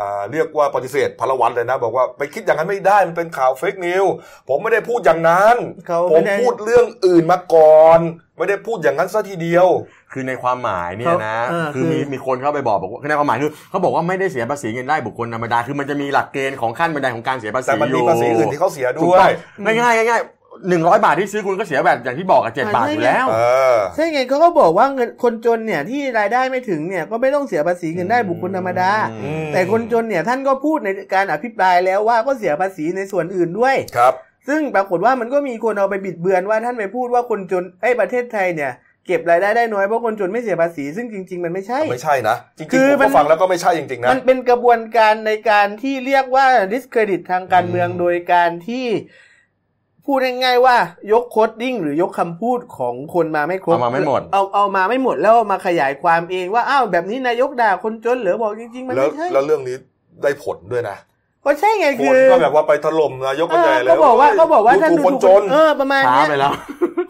[0.00, 4.04] อ่าเรียกว่าปฏิเสธพลวันเลยนะ บอกว่าไปคิดอย่างนั้นไม่ได้มันเป็นข่าวเฟกนิว
[4.48, 5.56] ผมไม่ได้พูดอย่างนั้น
[5.88, 8.00] เขาผไม่มได้พูดเรื่องอื่นมาก่อน
[8.38, 9.68] ไม่ได้พูดอย่างนั้นซะทีเดียว
[10.12, 19.32] คือในความหมายเนี่ยนะเขาเออคือมีคือมีคนเข้าไปบอกบอกว่าคือในความหมายคือเขาบอกว่าไม่ได้เสียภาษีเงินได้บุคคลธรรมดาคือมันจะมีหลักเกณฑ์ของขั้นบันไดของการเสียภาษีแต่มันมีอยู่ภาษีอื่นที่เขาเสียถูกด้วต้ย
[19.68, 23.38] องง่ายๆง่ายๆ หนึ่งร้อยบาทที่ซื้อคุณก็เสียแบบอย่างที่บอกอะเจ็ดบาทอยู่แล้วเอ
[23.74, 28.92] อใช่ไงเขาก็บอกว่าเงินคนจนเนี่ยที่รายได้ไม่ถึงเนี่ยก็ไม่ต้องเสียภาษีเงินได้บุคคลธรรมดา
[29.22, 34.14] อืมแต่คนจนเนี่ยท่านก็พูดในการอภิปรายแล้วว่าก็เสียภาษีในส่วนอื่นด้วยครับ
[34.48, 38.72] ซึ่งปรากฏว่ามันก็มีคนเอาไปบิดเบือนว่าท่านไปพูดว่าคนจนไอ้ยประเทศไทยเนี่ย
[39.06, 48.86] เก็บรายได้ได้น้อยเพราะคนจนไม่เสียภาษีซึ่งจริง ๆ มันไม่ใช่ ไม่ใช่นะจริงคือๆผมมัก็นฟังแล้วก็ไม่ใช่จริงๆนะมันเป็นกระบวนการในการที่เรียกว่า discredit ทางการเมืองอืมโดยการที่
[50.06, 50.76] พูดง่ายๆว่า
[51.12, 59.76] ยกโคดดิ้งหรือยกคำพูดของคนมาไม่ครบเอามาไม่หมดเอาเอามาไม่หมดแล้วเอามาขยายความเองว่าอ้าวแบบนี้นายกด่าคนจนเหรือบอกจริงๆมันแล้วไม่ใช่แล้วเรื่องนี้
[60.22, 60.96] ได้ผลด้วยนะ
[61.44, 66.52] ก็ใช่ไงคคืนอก็แบบว่าไปถล่มนายกเอกันใหอญ่เลยก็บอกว่าก็บอกว่าท่านดูดูคนจนเออประมาณช้าเนี้ยไปแล้ว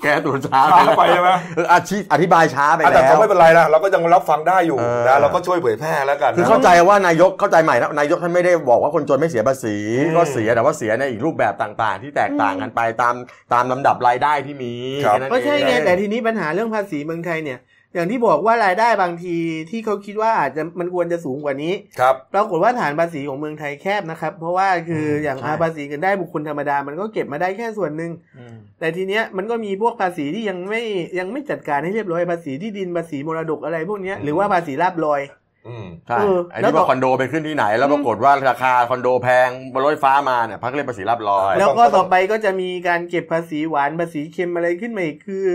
[0.02, 9.76] แกตัวช้าช้าไปใช่ไหมเอออธิอธิบายช้าไปอะแต่แล้ก็วไม่เป็นไรนะเราก็ยังรับฟังได้อยู่เออนะเราก็ช่วยเผยแพร่แล้วกันคือนะเข้าใจว่านายกเข้าใจใหม่นะนายกท่านไม่ได้บอกว่าคนจนไม่เสียภาษี
[10.07, 13.14] อืมก็เสียแต่ว่าเสียในอีกรูปแบบต่างๆ ที่แตกต่างกันไปตาม
[13.52, 14.72] ตามลำดับรายได้ที่มี
[15.05, 17.59] ครับแนั้นก็ใช่ไงเองแต่ทีนี้ปัญหาเรื่องภาษีเมืองไทยเนี่ย
[17.94, 19.37] อย่างที่บอกว่ารายได้บางที
[19.70, 30.83] ที่เขาคิดว่าอาจจะมันควรจะสูงกว่านี้ครับปรากฏว่าฐานภาษีของเมืองไทยแคบนะครับ เพราะว่าคืออย่างอาภาษีเงินได้บุคคลธรรมดา มันก็เก็บมาได้แค่ส่วนหนึ่งอืมแต่ทีเนี้ยมันก็มีพวกภาษีที่ยังไม่
[31.18, 35.22] ยังไม่จัดการให้เรียบร้อยภาษีที่ดินภาษีมรดกอะไรพวกเนี้ยหรือว่าภาษีลาบลอย
[35.68, 45.46] อืมใช่เออไอ้แล้วที่ก็ว่าคอนโดไปขึ้นที่ไหน แล้วปรากฏว่าราคาคอนโดแพงบนรถไฟฟ้ามาเนี่ยพักเรียกภาษีรับรอย แล้วก็ต้องต่อไปก็จะมีการเก็บภาษีหวานภาษีเค็มอะไรขึ้นมาอีกคือ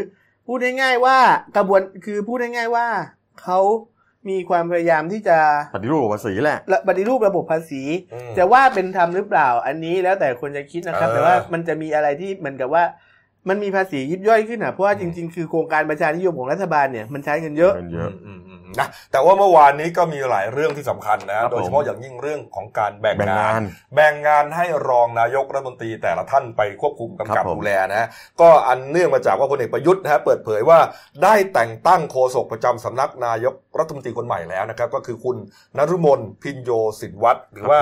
[0.47, 1.17] พูดง่ายๆว่า
[1.57, 2.87] กระบวนคือพูดง่ายๆว่า
[3.41, 3.59] เขา
[4.29, 5.37] มีความพยายามที่จะ
[5.75, 7.83] ปฏิรูปภาษีแหละระปฏิรูประบบภาษี
[8.13, 12.83] อืมจะว่าเป็นธรรมหรือเปล่า อันนี้แล้วแต่คนจะคิดนะครับเออแต่ว่ามันจะมีอะไรที่เหมือนกับว่า
[13.49, 18.07] มันมีภาษียิบย่อยขึ้นอะเพราะว่าจริง ๆ คือโครงการประชานิยมของรัฐบาลเนี่ยมันใช้เงินเยอะเงิ
[18.77, 23.63] นเยอะอืมอืมอืมนะแต่ว่าเมื่อวานนี้ก็มีหลายเรื่องที่สำคัญนะครับโดยเฉพาะอย่างยิ่งเรื่องของการแบ่งแบ่งงางานน
[23.95, 28.07] แบ่งงานให้รองนายกรัฐมนตรีแต่ละท่านไปควบคุมกำครักับบผมดูแลนะฮะ
[28.41, 30.79] ก็อันเนื่องมาจากว่าพลเอกประยุทธ์นะฮะเปิดเผยว่า
[31.23, 35.37] ได้แต่งตั้งโฆษกประจำสำนักนายกรัฐมนตรีคนใหม่แล้วนะครับก็คือคุณ
[35.77, 37.79] นรุมนพินโยสินวัตรหรือว่า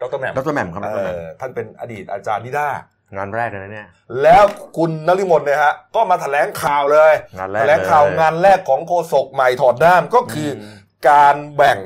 [0.00, 2.68] ดรแหม่มดรแหม่มครับดรแหม่มเออท่านเป็นอดีตอาจารย์นิด้า
[3.16, 3.88] งานแรกเลยนะเนี่ย
[4.22, 4.44] แล้ว
[4.76, 10.76] คุณนริมนเนี่ยฮะก็มาแถลงข่าวเลยงานแรกแถลงข่าวเลยงานแรกของโฆษกใหม่ถอดด้ามก็คืออม
[11.08, 11.78] การแบ่ง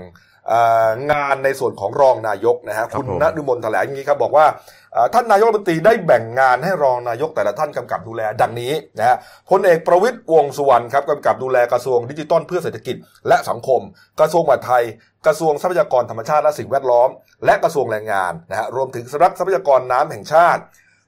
[1.13, 4.47] งานในส่วนของรองนายกนะฮะครับคุณผมณฤมลแถลงอย่างนี้ครับบอกว่า
[4.93, 9.17] เอ่อท่านนายกรัฐมนตรีได้แบ่งงานให้รองนายกแต่ละท่านกำกับดูแลดังนี้นะฮะ
[9.51, 12.97] พลเอกประวิตยวงษ์สุวรรณครับกำกับดูแลกระทรวงดิจิทัลเพื่อเศรษฐกิจ
[13.29, 13.81] และสังคม
[14.21, 14.85] กระทรวงมหาดไทย
[15.27, 17.09] กระทรวงทรัพยากรธรรมชาติและสิ่งแวดล้อม
[17.45, 20.63] และกระทรวงแรงงานนะฮะรวมถึงสำนักทรัพยากรน้ำแห่งชาติ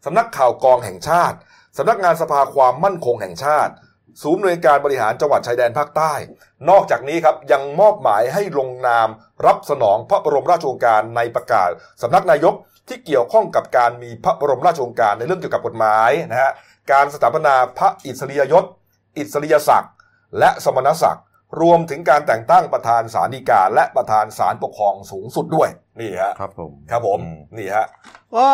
[0.06, 1.36] สำนักข่าวกองแห่งชาติ
[1.78, 3.72] สำนักงานสภาความมั่นคงแห่งชาติ
[4.22, 6.12] ศูนย์หน่วยการบริหารจังหวัดชายแดนภาคใต้
[6.68, 9.08] นอกจากนี้ครับยังมอบหมายให้ลงนาม
[9.46, 11.68] รับสนองพระบรมราชโองการในประกาศ
[12.02, 12.54] สำนักนายก
[12.88, 16.52] ที่เกี่ยวข้องกับการมีพระบรมราชโองการในเรื่องเกี่ยวกับกฎหมายนะฮะ
[16.92, 18.64] การสถาปนาพระอิสริยยศ
[19.16, 19.92] อิสริยศักดิ์
[20.38, 21.24] และสมณศักดิ์
[21.60, 25.68] รวมถึงการแต่งตั้งประธานศาลฎีกาและประธานศาลปกครองสูงสุดด้วย
[26.00, 27.86] นี่ฮะครับผมครับผมอืมนี่ฮะ
[28.36, 28.48] ก็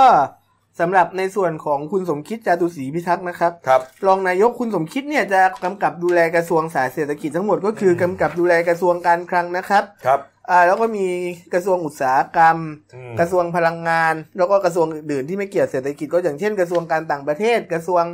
[0.81, 11.07] สำหรับในส่วนของคุณสมคิดจาตุศรีพิทักษ์นะครับครับ รองนายกคุณสมคิดเนี่ยจะกำกับดูแลกระทรวงสาธารณเศรษฐกิจทั้งหมดก็คือมกำกับดูแลกระทรวงการคลังนะครับครับอ่าแล้วก็มี
[11.55, 12.57] กระทรวงอุตสาหกรรม
[12.95, 18.05] อืมกระทรวงพลังงาน แล้วก็กระทรวงอื่นๆที่ไม่เกี่ยวเศรษฐกิจก็อย่างเช่น กระทรวงการต่างประเทศ กระทรวง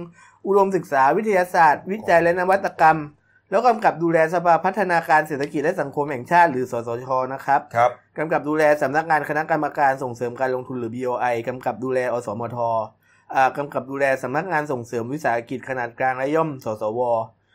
[0.47, 2.99] อุดมศึกษาวิทยาศาสตร์ วิจัยและนวัตกรรม
[3.51, 12.57] แล้วกำกับดูแลสภาพัฒนาการเศรษฐกิจและสังคมแห่งชาติหรือสสชนะครับครับกำกับดูแลสำนักงานคณะกรรมการส่งเสริมการลงทุนหรือ BOI กำกับดูแล อสมท
[13.35, 17.01] อ่ากำกับดูแลสำนักงานส่งเสริมวิสาหกิจขนาดกลางและย่อม สสว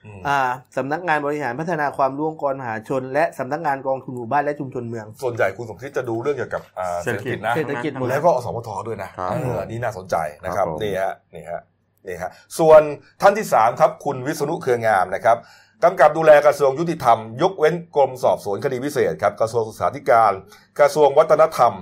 [0.05, 0.39] อืมอ่า
[0.77, 11.61] สำนักงานบริหารพัฒนาความร่วมกรมหาชน และสำนักงานกองทุนหมู่บ้านและชุมชนเมือง ส่วนใหญ่คุณสมคิดจะดูเรื่องเกี่ยวกับอ่าเศรษฐกิจนะเศรษฐกิจหมดแล้วก็อสมทด้วยนะครับเอออันนี้น่าสนใจนะครับครับผมนี่ฮะนี่ฮะ
[12.07, 12.81] นี่ฮะส่วน
[13.21, 15.37] ท่านที่สามครับคุณวิษณุเครืองามนะครับ
[15.83, 20.33] กำกับดูแลกระทรวงยุติธรรม ยกเว้นกรมสอบสวนคดีพิเศษครับกระทรวงศึกษาธิการ
[20.79, 21.73] กระทรวงวัฒนธรรม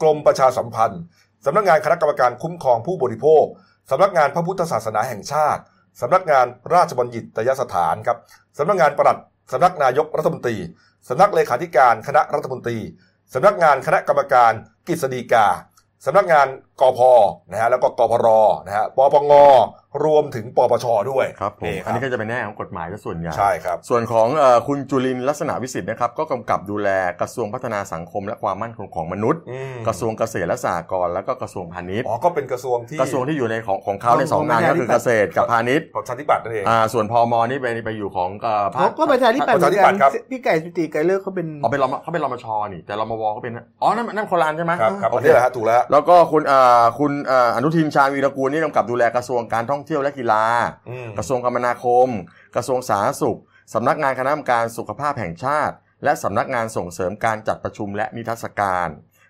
[0.00, 1.02] กรมประชาสัมพันธ์
[1.44, 3.44] สำนักงานคณะกรรมการคุ้มครองผู้บริโภค
[3.90, 5.62] สำนักงานพระพุทธศาสนาแห่งชาติ
[6.00, 8.18] สำนักงานราชบัณฑิตยสถานครับ
[8.58, 9.18] สำนักงานประหลัด
[9.52, 10.56] สำนักนายกรัฐมนตรี
[11.08, 12.78] สำนักเลขาธิการคณะรัฐมนตรี
[13.34, 14.52] สำนักงานคณะกรรมการ
[14.86, 15.46] กฤษฎีกา
[16.06, 16.46] สำนักงาน
[16.80, 17.00] กพ
[17.50, 18.28] นะฮะแล้วก็กพร
[18.66, 19.32] นะฮะปปง
[20.04, 26.88] รวมถึงปปชด้วยครับผมนี่อันนี้ก็จะเป็นแน่ของกฎหมายก็ส่วนใหญ่ใช่ครับ ส่วนของเออคุณจุลินทร์ลักษณะวิสิทธิ์นะครับก็กำกับดูแล
[27.20, 46.67] กระทรวงพัฒนาสังคมและความมั่นคงของมนุษย์อืมกระทรวงเกษตรและสหกรณ์แล้วก็กระทรวงพาณิชย์อ๋อก็เป็นกระทรวงที่กระทรวงที่อยู่ในของของเขาในสองงานก็คือเกษตรกับพาณิชย์ของชาติปัตย์นั่นเองอ่าส่วนพมนี่ไปไปอยู่ของเอ่อภาเขาคก็ประชาธิปัตย์ประชาธิปัตย์ครับเหมือนกันพี่ไก่สุติไก่เลิกเขาเป็นเอาเป็นรมเขาเป็นรมชนี่แต่รมวเขาเป็นอ๋อนั่นนั่นคนละอันใช่ไหมครับครับโออันเคนี้แหละฮะถูกแล้วแล้วก็คุณเอ่อ
[46.98, 50.44] คุณเอ่ออนุทินชาญวีรกูลนี่กำกับดูแลกระทรวงการท่องเที่ยวและกีฬา
[50.90, 52.08] อืมกระทรวงคมนาคม
[52.56, 53.38] กระทรวงสาธารณสุข
[53.74, 58.88] สำนักงานคณะกรรมการสุขภาพแห่งชาติ และสำนักงานส่งเสริมการจัดประชุมและนิทรรศการ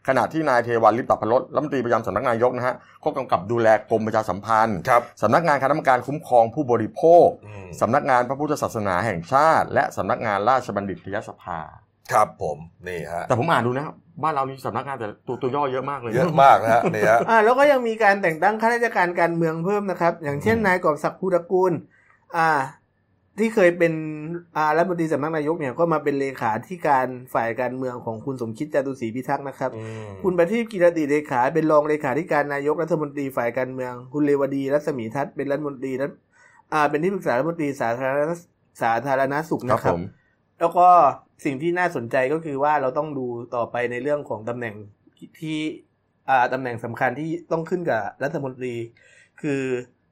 [0.08, 2.74] ขณะที่นายเทวันลิปตพลดรัฐมนตรีประจำสำนักนายกนะฮะ
[3.04, 11.60] ก็กำกับดูแลกรมประชาสัมพันธ์ครับสำนักงานคณะกรรมการคุ้มครองผู้บริโภคอืมสำนักงานพระพุทธศาสนาแห่งชาติ และสำนักงานราชบัณฑิตยสภา
[12.12, 21.72] ครับผมนี่ฮะแต่ผมอ่านดูนะครับบ้านเรานี่สำนักงานแต่ตัวตัวย่อเยอะมากเลยเยอะมากนะฮะนี่ฮะอ่าแล้วก็ยังมีการแต่งตั้งข้าราชการการเมืองเพิ่มนะครับ อย่างเช่นอืมนายกอบศักดิ์ภูตระกูล
[22.36, 22.48] อ่า
[23.38, 23.92] ที่เคยเป็น
[24.56, 36.10] อ่ารัฐมนตรีสำนักนายกเนี่ยก็มาเป็นเลขาธิการฝ่ายการเมืองของคุณสมคิดจาตุศรีพิทักษ์นะครับอืมคุณประทีปกิรติเลขาเป็นรองเลขาธิการนายกรัฐมนตรีฝ่ายการเมือง คุณเลวดีรัศมีทัศน์เป็นรัฐมนตรีรัฐ
[36.72, 38.30] อ่าเป็นที่ปรึกษารัฐมนตรีสาธารณ
[38.82, 40.02] สาธารณสุขครับนะครัผบม
[40.60, 40.88] แล้วก็
[41.44, 44.74] สิ่งที่น่าสนใจก็คือว่าเราต้องดูต่อไปในเรื่องของตำแหน่ง
[45.40, 45.58] ที่
[46.28, 48.74] อ่าตำแหน่งสำคัญที่ต้องขึ้นกับรัฐมนตรี
[49.42, 49.62] คือ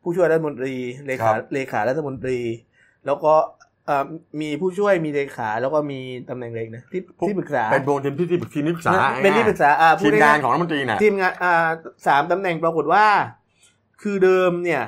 [0.03, 0.75] ผู้ช่วยรัฐมนตรี
[1.07, 2.39] เลครัขาบเลขารัฐมนตรี
[3.07, 3.35] แล้วก็
[3.89, 4.05] อ่า
[4.41, 11.69] มีผู้ช่วยมีเลขาแล้วก็มีตำแหน่งเล็กนะที่ที่ปรึกษาเป็นวงทีมที่ที่ทีมที่ปรึกษาเป็นที่ปรึกษาอ่าพูทีดมง่งานยๆของรัฐมนตรีน่ะทีมงานอ่า
[12.07, 13.07] สามตำแหน่งปรากฏว่า
[14.03, 14.83] คือเดิมเนี่ย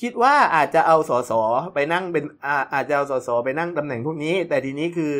[0.00, 1.32] คิดว่าอาจจะเอาสส
[1.74, 5.12] ไปนั่งเป็นอ่าอาจจะเอาสสไปนั่งตำแหน่งพวกนี้ แต่ทีนี้คือ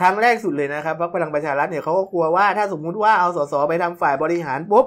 [0.00, 4.86] ครั้งแรกสุดเลยนะครับพรรคพลังประชารัฐเนี่ยเขาก็กลัวว่าถ้าสมมุติว่าเอาสสไปทำฝ่ายบริหารปุ๊บ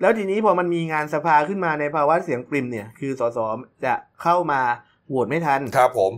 [0.00, 3.38] แล้วทีนี้พอมันมีงานสภาขึ้นมาในภาวะเสียงปริมเนี่ย คือสส
[3.84, 4.60] จะเข้ามา
[5.08, 6.12] โหวตไม่ทันครับผม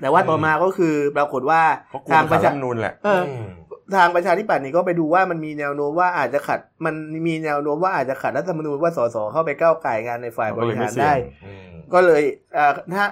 [0.00, 3.50] แต่ว่าต่อมาก็คือปรากฏว่าเขากลัวทางปขัระดชารัฐธรรมนูนแหละเออม
[3.96, 6.94] ทางประชาธิปัตย์นี่ก็ไปดูว่ามันมีแนวโน้มว่าอาจจะขัด มัน
[7.26, 12.22] มีแนวโน้มว่าอาจจะขัดรัฐธรรมนูญว่าสสเข้าไปก้าวไก่งานในฝ่ายบริหารได้อืมก็เลย
[12.56, 13.04] อ่าถ้า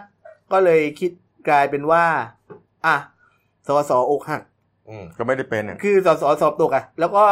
[0.53, 1.11] ก็เลยคิด
[1.49, 2.05] กลายเป็นว่า
[2.87, 2.97] อะ
[3.69, 4.43] สสอกหัก
[4.89, 7.23] อืมก็ไม่ได้เป็นอะคือสสสอบตกอะ แล้วก็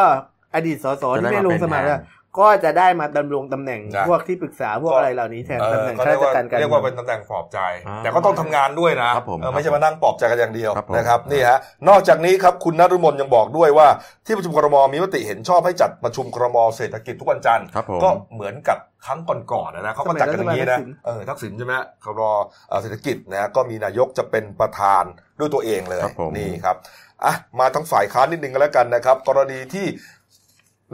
[0.54, 2.00] อดีตสสที่ไม่ลงสมัครอะ
[2.40, 13.88] ก็จะได้มาดำรงตำแหน่งนะพวกที่ปรึกษาพวกก็อะไรเหล่านี้แทนเออตำแหน่งก็ข้าเรียรากชว่าการการเรียกเมืว่าองเป็นตำแหน่งปลอบใจอ่าแต่ก็ต้องทำงานด้วยนะครับผมเออไม่ใช่มานั่งปลอบใจกันอย่างเดียวครับผมนะครับนี่ฮะนอกจากนี้ครับคุณนรุมนยังบอกด้วยว่า
[14.26, 19.20] ที่ประชุมครมมีมติเห็นชอบให้จัดประชุมครมเศรษฐกิจทุกวันจันทร์ครับผมก็เหมือนกับครั้ง
[19.52, 22.22] ก่อนๆนะนะเขาก็จัดกันอย่างนี้นะสมัยรัฐบาลทักษิณเออทักษิณใช่ไหมครม
[22.68, 25.04] เอ่อเศรษฐกิจนะก็มีนายกจะเป็นประธาน
[25.38, 26.76] ด้วยตัวเองเลยครับผมนี่ครับ
[27.24, 29.86] อะมาทั้งฝ่ายค้านนิดนึงกันแล้วกันนะครับ กรณีที่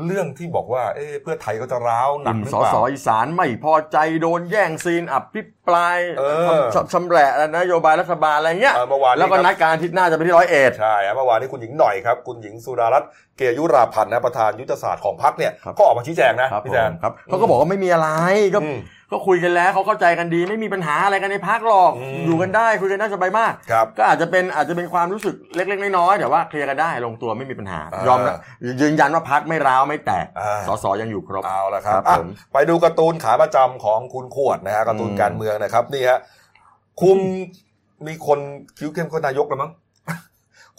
[0.06, 6.24] เรื่องที่บอกว่าเอ๊ะเพื่อไทยก็จะร้าวหนักกลุ่มหรือสเปล่าสอีสานไม่พอใจโดนแย่งซีนอภิปรายเอ
[6.60, 7.28] อชำชำแหละ
[7.58, 18.08] นโยบายรัฐบาลอะไรเงี้ยเอ่อเมื่อวานแล้วก็นี้ครับนัดการอาทิตย์หน้าจะไปที่ร้อยเอ็ดใช่ครับเมื่อวานนี้คุณหญิงหน่อยครับ คุณหญิงสุดารัตน์เกยุราพันธ์นะประธานยุทธศาสตร์ของพรรคเนี่ยครับก็ออกมาชี้แจงนะครับผพี่แจมนครับเขาก็บอกว่าไม่มีอะไร
[18.54, 18.78] ก็อืม
[19.12, 28.34] ก็คุยกันแล้วเขาเข้าใจกันดี ไม่มีปัญหาอะไรกันในพักหรอกอืมอยู่กันได้คุยกันได้สบายมากครับก็อาจจะเป็นอาจจะเป็นความรู้สึกเล็ก ๆ น้อยๆแต่ว่าเคลียร์กันได้ลงตัวไม่มีปัญหาอ่ายยอมรับ
[28.80, 36.18] ยืนยันว่าพักไม่ร้าวไม่แตกอ่าสสยังอยู่ครบเอาละครับครับอะผมไปดูการ์ตูนขาประจำของคุณขวดนะฮะการ์ตูนอืมการเมืองนะครับนี่ฮะ
[37.00, 37.18] คุม
[38.06, 38.38] มีคน
[38.78, 39.72] คิ้วเข้มก็นายกแล้วมั้ง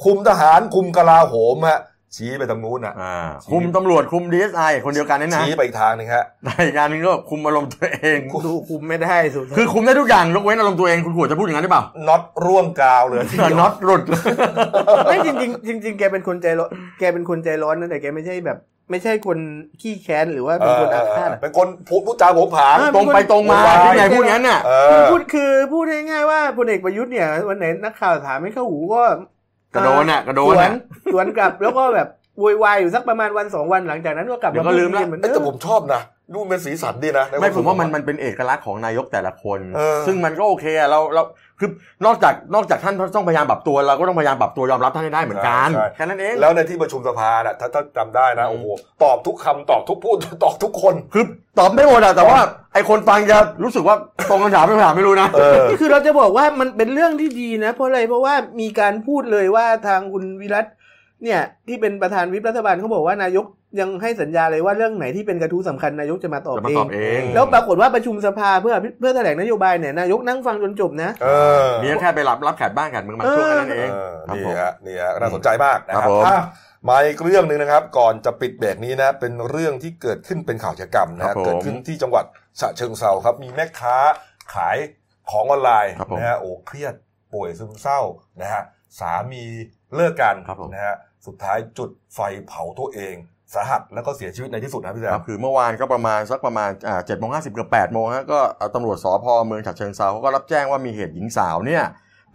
[0.04, 1.80] คุมทหารคุมกลาโหมฮะ
[2.16, 3.16] ชี้ไปทางนู้นนะอ่า
[3.52, 14.04] คุมตำรวจคุมดีเอสไอคนเดียวกันนี่นะชี้ไปอีกทางหนึงฮะในอีกงานหนึงก็คุมอารมณ์ตัวเองดูคุมไม่ได้สุดคือคุมได้ทุกอย่างยกเว้นอารมณ์ตัวเองคุณขวดจะพูดอย่างนั้นหรือเปล่าน็อตร่วงกาวเลยทีเดียวน็อตหลุด
[15.06, 18.58] ไม่จริงๆจริงๆแกเป็นคนใจร้อนแกเป็นคนใจร้อนนะแต่แกไม่ใช่แบบ
[18.92, 19.38] ไม่ใช่คน
[19.82, 29.04] ขี้แค้นหรือว่าเป็นคนอาฆาตอะเป็นคนพูดพูดจาโผงผางเออตรงไปตรงมาโวยวายที่ไหนพูดงั้นน่ะเอคืออพูดคือพูดง่ายๆว่าพลเอกประยุทธ์เนี่ยวันไหนนักข่าวถามไม่เข้าหูก็
[29.76, 30.72] กระโดนน่ะกระโดสนวนน่ะ
[31.14, 32.08] สวนกลับแล้วก็แบบ
[32.40, 36.02] โวยวายอยู่สักประมาณวันสองวันหลังจากนั้นก็กลับเดี๋ยวก็ลืมละพูดดีเหมือนเอ้ยเดิแต่มผมชอบนะ
[36.34, 41.22] ดูเป็นสีสันดีนะในไม่ผมว่ามันรู้สึกมันเป็นเอกลักษณ์ของนายกแต่ละคนเออซึ่งมันก็โอเคอะเราเรา
[41.64, 41.74] คือ
[42.06, 48.66] นอกจากนอกจากท่านต้องพยายามปรับตัวเราก็ต้องพยายามปรับตัวยอมรับท่านให้ได้เหมือนกันใช่แค่นั้นเองแล้วในที่ประชุมสภาน่ะถ้าถ้าจำได้นะอืมโอ้โห
[49.04, 51.24] ตอบทุกคำตอบทุกพูดตอบทุกคนคือ
[51.60, 52.40] ตอบได้หมดอะแต่ว่า
[52.74, 53.96] ไอคนฟังจะรู้สึกว่า
[54.30, 60.66] ตรงคำถามไม่คำถามไม่รู้นะเออคือเราจะบอกว่ามันเป็นเรื่องที่ดีนะ เพราะอะไรเพราะว่ามีการพูดเลยว่าทางคุณวิรัต
[61.24, 63.46] เนี่ยที่เป็นประธานวิปรัฐบาลเขาบอกว่านายก
[63.80, 71.28] ยังให้สัญญาเลยว่าเรื่องไหนที่เป็นกระทู้สำคัญนายกจะมาตอบจะมาเอตองบเอง แล้วปรากฏว่าประชุมสภาเพื่อเพื่อแถลงนโยบายเนี่ยนายกนั่งฟังจนจบนะเอ
[71.66, 76.38] อมีแค่ไปรับรับแขกบ้านแขกเมืองมาช่วงแค่นั้นเองเออครับนี่ผมฮะนี่ฮะน่าสนใจมากนะคครัรับบผมอะ
[76.90, 82.26] มาอีกเรื่องหนึ่งนะครับ ก่อนจะปิดเบรกนี้นะ เป็นเรื่องที่เกิดขึ้นเป็นข่าวกิจกรรมนะครัฮะบผมเกิดขึ้นที่จังหวัด
[82.60, 83.98] ฉะเชิงเซาครับ มีแม่ค้า
[84.54, 84.78] ขาย
[85.32, 86.94] ของออนไลน์ครับผมนะฮะโอ้เครียด
[87.34, 88.00] ป่วยซึมเศร้า
[88.42, 88.64] นะฮะ
[89.00, 89.44] สามี
[89.96, 93.16] เลิกกันครับผมนะฮะ สุดท้ายจุดไฟเผาตัวเอง
[93.54, 101.84] สาหัสแล้วก็เสียชีวิตในที่สุดนะพี่แซครัมบคือเมื่อวานก็ประมาณสักประมาณอ่าเจ็ดโมงห้าสิบเกือบแปดโมงฮะก็เอาตำรวจสพเมืองฉะเชิงเซาเขาก็รับแจ้งว่ามีเหตุหญิงสาวเนี่ย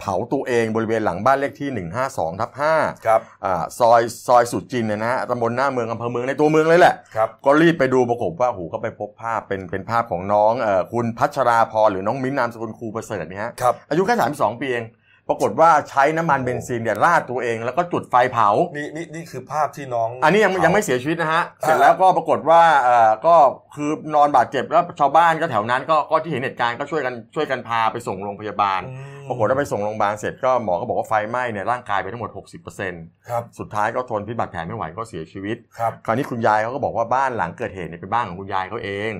[0.00, 14.84] เผาตัวเองบริเวณหลังบ้านเลขที่ 152ทับ5ครับอ่าซอยซอยสุดจินเนี่ยนะฮะตำบลหน้าเมืองอำเภอเมืองในตัวเมืองเลยแหละครับก็รีบไปดูปรากฏว่าโอ้โหก็ไปพบภาพเป็นเป็นภาพของน้องเอ่อคุณพัชราพรหรือน้องมิ้นท์นามสกุลครูประเสริฐเนี่ยฮะครับอายุแค่32ปีเอง
[15.28, 23.34] ปรากฏว่าใช้น้ำมันเบนซินเนี่ยราดตัวเอง แล้วก็จุดไฟเผา นี่นี่นี่คือภาพที่น้อง อันนี้ยังเผายังไม่เสียชีวิตนะฮะอ่าเสร็จแล้วก็ปรากฏว่าเอ่อก็
[23.74, 32.30] คือนอนบาดเจ็บแล้วชาวบ้านก็แถวนั้นก็ก็ที่เห็นเหตุการณ์ก็ช่วยกันช่วยกันพาไปส่งโรงพยาบาล อืม ปรากฏว่าไปส่งโรงพยาบาลเสร็จก็หมอก็บอกว่าไฟไหม้เนี่ยร่างกายไปทั้งหมด
[32.74, 39.12] 60%ครับสุดท้ายก็ทนพิษบาดแผลไม่ไหวก็เสียชีวิต ครับคราวนี้คุณยายเขาก็บอกว่าบ้านหลังเกิดเหตุเนี่ยเป็นบ้านของคุณยายเขาเอง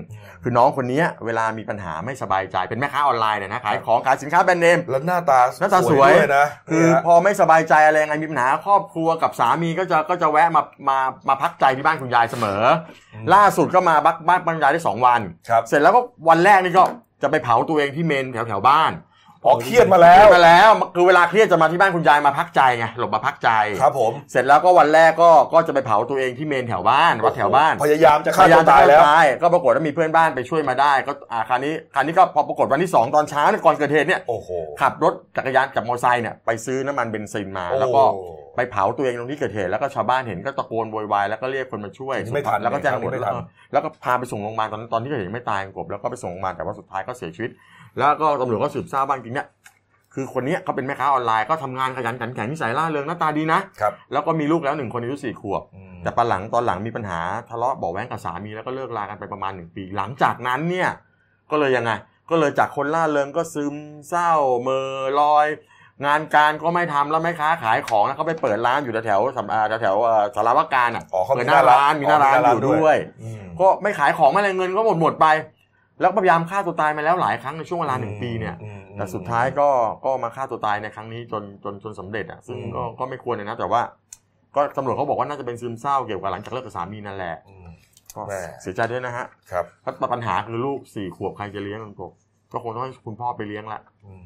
[0.43, 12.63] คือน้องคนเนี้ยเวลามีปัญหาไม่สบายใจเป็นแม่ค้าออนไลน์เนี่ยนะขายของขายสินค้าแบรนด์เนมแล้วหน้าตาหน้าตาสวยด้วยนะคือเนี่ยพอไม่สบายใจอะไรยังไงมีปัญหาครอบครัวกับสามีก็จะก็จะแวะมามามาพักใจที่บ้านคุณยายเสมอ
[13.15, 16.83] อล่าสุดก็มาบักบ้านคุณยายได้สองวันครับเสร็จแล้วก็วันแรกนี่ก็
[17.23, 18.91] จะไปเผาตัวเองที่เมนแถวแถวๆบ้าน
[19.43, 23.49] พอเครียดมาแล้วมาแล้ว คือเวลาเครียดจะมาที่บ้านคุณยายมาพักใจไงหลบมาพักใจ
[23.81, 34.49] ครับผม เสร็จแล้วก็วันแรกก็ก็จะไปเผาตัวเองที่เมนแถวบ้านวัดแถวบ้านพยายามจะฆ่าตัวตายแล้วพมจะฆ่ตายก็ปรากฏว่ามีเพื่อนบ้านไปช่วยมาได้ ก็อ่าคราวนี้คราวนี้ก็พอปรากฏวันที่สองตอนเช้าเนี่ยก่อนเกิดเหตุเนี่ยโอ้โห
[34.81, 38.03] ขับรถจักรยานกับมอเตอร์ไซค์เนี่ยไปซื้อน้ำมันเบนซินมาโอ้แล้วก็
[38.55, 43.41] ไปเผาตัวเองตรงที่เกิดเหตุแล้วก็ชาวบ้านเห็นก็ตะโกนโวยวายแล้วก็เรียกคนมาช่วยไม่ทันแล้วก็แจ้งตำรวจไม่ทันแล้วก็
[43.73, 47.51] แล้วก็พาไปส่งโรงพยาบาลตอนตอนที่เกิดเหตุไม่ตายกบแล้วก็ไปส่งโรงพยาบาลแต่ว่าสุดท้ายก็เสียชีวิต
[47.97, 49.47] แล้วก็ตำรวจก็สืบทราบบ้างจริงเนี่ย
[50.13, 60.89] คือคนเนี้ยเขาเป็นแม่ค้าออนไลน์ก็ทำงานขยันขันแข็งนิสัยร่าเริงหน้าตาดีนะครับแล้วก็มีลูกแล้วหนึ่งคนอายุสี่ขวบอืมแต่ปหลังตอนหลังมีปัญหาทะเลาะเบาะแว้งกับสามีแล้วก็เลิกลากันไปประมาณหนึ่งปี หลังจากนั้นเนี่ย
[61.51, 61.91] ก็เลยยังไง
[62.29, 63.75] ก็เลยจากคนล่าเริงก็ซึม
[64.09, 64.31] เศร้า
[64.63, 64.85] เมอ
[65.19, 65.47] ลอย
[66.05, 75.27] งานการก็ไม่ทำแล้วไม่ค้าขายของแล้วก็ไปเปิดร้านอยู่แถวๆสำอ่าแถวๆเอ่อสารวการอะอ๋อเขาเปิมีดหน้าร้านมีหน้าร้านอ๋อมีหน้าร้านอยู่ด้วยอืมก็ไม่ขายของไม่อะไรเงินก็หมดหมดไป
[75.99, 79.69] แล้วก็พยายามฆ่าตัวตายมาแล้วหลายครั้งในช่วงเวลาหนึ่งปีเนี่ยอืมแต่สุดท้ายก็
[80.05, 83.81] ก็มาฆ่าตัวตายในครั้งนี้จนจนจนสำเร็จอะซึ่งอืมก็ก็ไม่ควรเลยนะ แต่ว่า
[84.55, 87.67] ก็ตำรวจเขาบอกว่าน่าจะเป็นซึมเศร้าเกี่ยวกับหลังจากเลิกกับสามีนั่นแหละอืม
[88.15, 92.11] ก็แม่เสียใจด้วยนะฮะครับเพราะปัญหาคือลูกสี่ขวบใครจะเลี้ยงคุณกบ
[92.51, 94.23] ก็คงต้องให้คุณพ่อไปเลี้ยงละอืม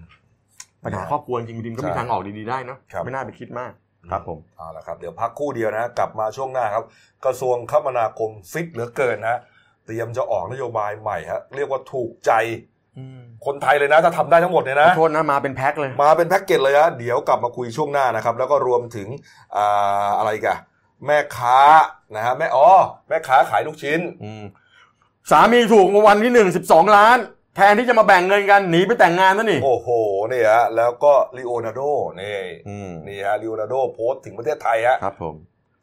[0.84, 3.72] ปัญหาครอบครัวจริงๆมันก็มีใช่ทางออกดีๆได้เนอะครับไม่น่าไปคิดมาก
[4.12, 6.84] ครับผมเอาละครับเดี๋ยวพักครู่เดียวนะ กลับมาช่วงหน้าครับ
[7.26, 9.40] กระทรวงคมนาคมฟิตเหลือเกินนะ
[9.86, 12.32] เตรียมจะออกนโยบายใหม่ฮะเรียกว่าถูกใจ
[13.46, 19.08] คนไทยเลยนะ ถ้าทำได้ทั้งหมดเนี่ยขนะอโทษนะมาเป็นแพ็คเลย มาเป็นแพ็กเกจเลยฮะเดี๋ยวกลับมาคุยช่วงหน้านะครับ แล้วก็รวมถึง
[19.56, 20.58] อ่าอะไรกัน
[21.06, 21.60] แม่ค้า
[22.16, 22.70] นะฮะแม่อ๋อ
[23.10, 24.44] แม่ค้าขายลูกชิ้นอืม
[25.32, 27.18] สามีถูกรางวันที่หนึ่งสิบสองล้าน
[27.56, 29.90] แทนที่จะมาแบ่งเงินกันหนีไปแต่งงานนั่นนี่ โอโห
[30.32, 31.82] นี่ฮะแล้วก็ลีโอนาร์โด
[32.22, 32.38] นี่
[32.70, 35.36] อืมนี่ฮะลีโอนาร์โดโพสต์ถึงประเทศไทยฮะครับผม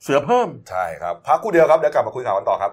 [0.02, 2.72] เสือเพิ่มใช่ครับพักครู่เดียวครับเดี๋ยวกลับมาคุยข่าวกันต่อครับ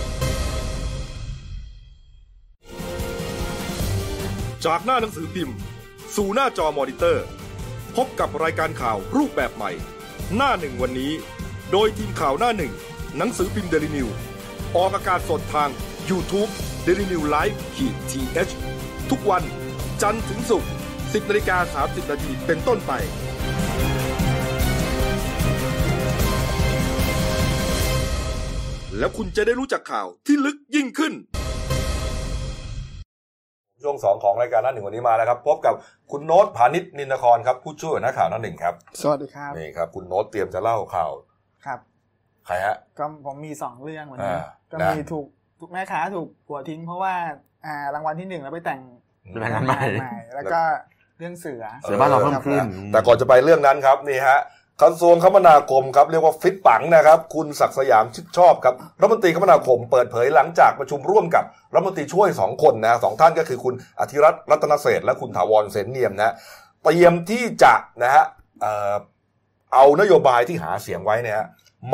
[4.67, 5.55] จากหน้าหนังสือพิมพ์
[6.15, 7.25] สู่หน้าจอมอนิเตอร์
[7.95, 9.71] พบกับรายการข่าวรูปแบบใหม่
[10.35, 11.11] หน้าหนึ่งวันนี้
[11.71, 12.73] โดยทีมข่าวหน้าหนึ่ง
[13.17, 14.07] หนังสือพิมพ์เดลิวิว
[14.75, 15.69] ออกอากาศสดทาง
[16.09, 16.51] YouTube
[16.85, 18.21] d e l i n e w l i v e ขีดที
[19.11, 19.43] ทุกวัน
[20.01, 20.69] จันทร์ถึงศุกร์
[20.99, 22.91] 10นาฬิกา30นาทีเป็นต้นไป
[28.97, 31.13] แล้วคุณจะได้รู้จักข่าวที่ลึกยิ่งขึ้น
[33.83, 35.73] ช่วงสองของรายการหน้าหนึ่งวันนี้มาแล้วครับ พบกับ
[36.11, 41.11] คุณโน้ตพานิชนินนครครับผู้ช่วยหัวหน้าข่าวหน้าหนึ่งครับ สวัสดีครับนี่ครับ คุณโน้ตเตรียมจะเล่าข่าว
[41.65, 41.79] ครับ
[42.45, 45.25] ใครฮะก็ผมมีสองเรื่องวันนี้อ่าก็นะมีถูก
[45.59, 47.13] ถูกแม่ค้าถูกผัวทิ้ง เพราะว่า
[47.65, 48.81] อ่ารางวัลที่หนึ่งแล้วไปแต่ง
[49.31, 50.59] ไปแต่งงานใหม่แล้วก็
[51.17, 54.39] เรื่องเสือเสือบ้านเราเพิ่มขึ้นแต่ก่อนจะไปเรื่องนั้นครับนี่ฮะ
[54.81, 66.33] กระทรวงคมนาคมครับเรียกว่าฟิตปังนะครับ คุณศักสยามชิดชอบครับรัฐมนตรีคมนาคมเปิดเผยหลังจากประชุมร่วมกับรัฐมนตรีช่วยสองคนนะสองท่านก็คือคุณอธิรัตน์รัตนเศษและคุณถาวรเสนเนียมนะ
[66.83, 68.25] เตรียมที่จะนะฮะ
[69.73, 71.37] เอานโยบายที่หาเสียงไว้เนี่ย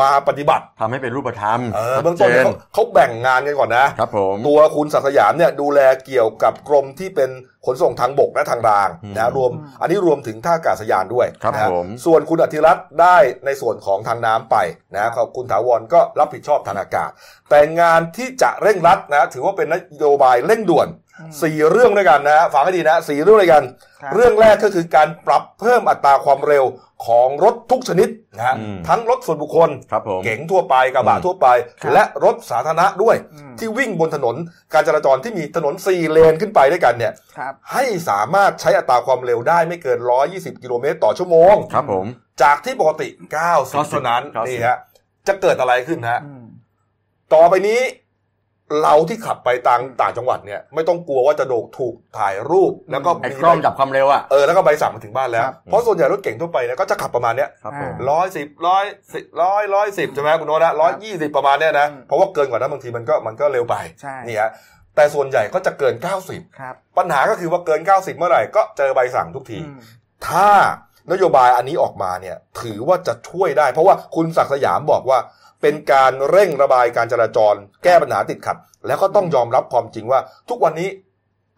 [0.01, 7.29] มาปฏิบัติทำให้เป็นรูปธรรมเออชัดเบื้องต้นเนี่ยจเขาเขาแบ่งงานกันก่อนนะครับผมตัวคุณศักดิ์สยามเนี่ยดูแลเกี่ยวกับกรมที่เป็น
[7.65, 14.55] ขนส่งทางบกและทางรางอืมนะรวม อันนี้รวมถึงท่าอากาศยานด้วยครับนะฮะผมส่วนคุณอธิรัตน์ได้ในส่วนของทางน้ำไป
[14.95, 17.09] นะขอบคุณถาวรก็รับผิดชอบทางอากาศ
[17.49, 21.06] แต่งานที่จะเร่งรัดนะถือว่าเป็นนโยบายเร่งด่วนอืม
[21.41, 23.63] สี่เรื่องด้วยกันนะฟังให้ดีนะสี่เรื่องด้วยกัน
[24.01, 26.65] ครับเรื่องแรกก็คือการปรับเพิ่มอัตราความเร็ว
[27.07, 31.47] ของรถทุกชนิดนะฮะอืมทั้งรถส่วนบุคคลครับผมเก๋งทั่วไปกระบะอืมทั่วไป
[31.81, 34.35] ครับและรถสาธารณะด้วยอืมที่วิ่งบนถนน
[34.73, 39.99] การจราจรที่มีถนน4เลนขึ้นไปด้วยกันเนี่ยครับให้สามารถใช้อัตราความเร็วได้ไม่เกิน
[40.31, 42.05] 120 กิโลเมตรต่อชั่วโมงครับผม
[42.41, 43.07] จากที่ปกติ
[43.49, 44.77] 90เท่านั้น90นี่ฮะ
[45.27, 46.45] จะเกิดอะไรขึ้นฮะอืม
[47.33, 47.81] ต่อไปนี้
[48.83, 64.51] เราที่ขับไปต่างต่างจังหวัดเนี่ยไม่ต้องกลัวว่าจะโดกถูกถ่ายรูป แล้วก็ไอ้มีกล้องจับความเร็วอะเออแล้วก็ใบสั่งมาถึงบ้านแล้วครับเพราะส่วนใหญ่รถเก่งทั่วไปเนี่ยก็จะขับประมาณเนี้ยครับผมร้อยสิบร้อยสิบร้อยร้อยสิบใช่ไหมคุณโน้ตนะร้อยยี่สิบประมาณเนี้ยนะอืมเพราะว่าเกินกว่านั้นบางทีมันก็มันก็เร็วไปใช่นี่ฮะ
[64.95, 65.95] แต่ส่วนใหญ่ก็จะเกิน
[66.27, 69.79] 90ครับปัญหาก็คือว่าเกิน 90 เมื่อไหร่ก็เจอใบสั่งทุกทีอืม
[70.27, 70.49] ถ้า
[71.11, 75.19] นโยบายอันนี้ออกมาเนี่ยถือว่าจะช่วยได้ เพราะว่าคุณศักดิ์สยามบอกว่า
[75.61, 80.89] เป็นการเร่งระบายการจราจร แก้ปัญหาติดขัด แล้วก็ต้องยอมรับความจริงว่า ทุกวันนี้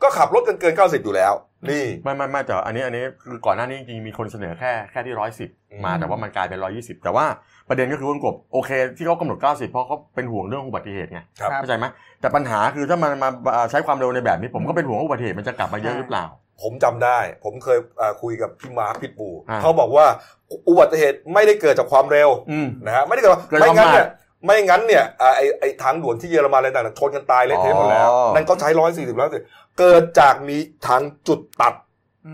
[0.04, 1.34] ก็ขับรถกันเกิน 90 อยู่แล้ว
[1.70, 7.26] นี่ ไม่ไม่ไม่แต่อันนี้อันนี้คือก่อนหน้านี้จริงๆมีคนเสนอแค่แค่ที่ร้อยสิบอืมมาแต่ว่ามันกลายเป็นร้อยี่สิบแต่ว่า
[7.70, 11.86] ประเด็นก็คือว่ากบโอเค ที่เขากำหนดเก้าสิบเพราะเขาเป็นห่วงเรื่องอุบัติเหตุไงครับครับเข้าใจไหม
[12.22, 16.26] แต่ปัญหาคือถ้ามันมาอ่าใช้ความเร็วในแบบนี้ผมก็เป็นห่วงว่าอุบัติเหตุมันจะกลับมาเยอะหรือเปล่า
[16.62, 20.06] ผมจำได้ ผมเคยเอ่อคุยกับพี่มาร์คพิทบูอ่าเขาบอกว่า
[20.70, 24.08] อุบัติเหตุไม่ได้เกิดจากความเร็วอืมนะฮะไม่ได้เกิดเกิดไม่งั้นความเนี่ย
[24.46, 29.40] ไม่งั้นเนี่ยอ่าไอไอทางด่วนที่เยอรมันอะไรต่างๆชนกันตายเละเทะหมดแล้วอ๋อนั่นก็ใช้ร้อยสี่สิบร้อยสิ
[29.80, 31.74] เกิดจากมีทางจุดตัด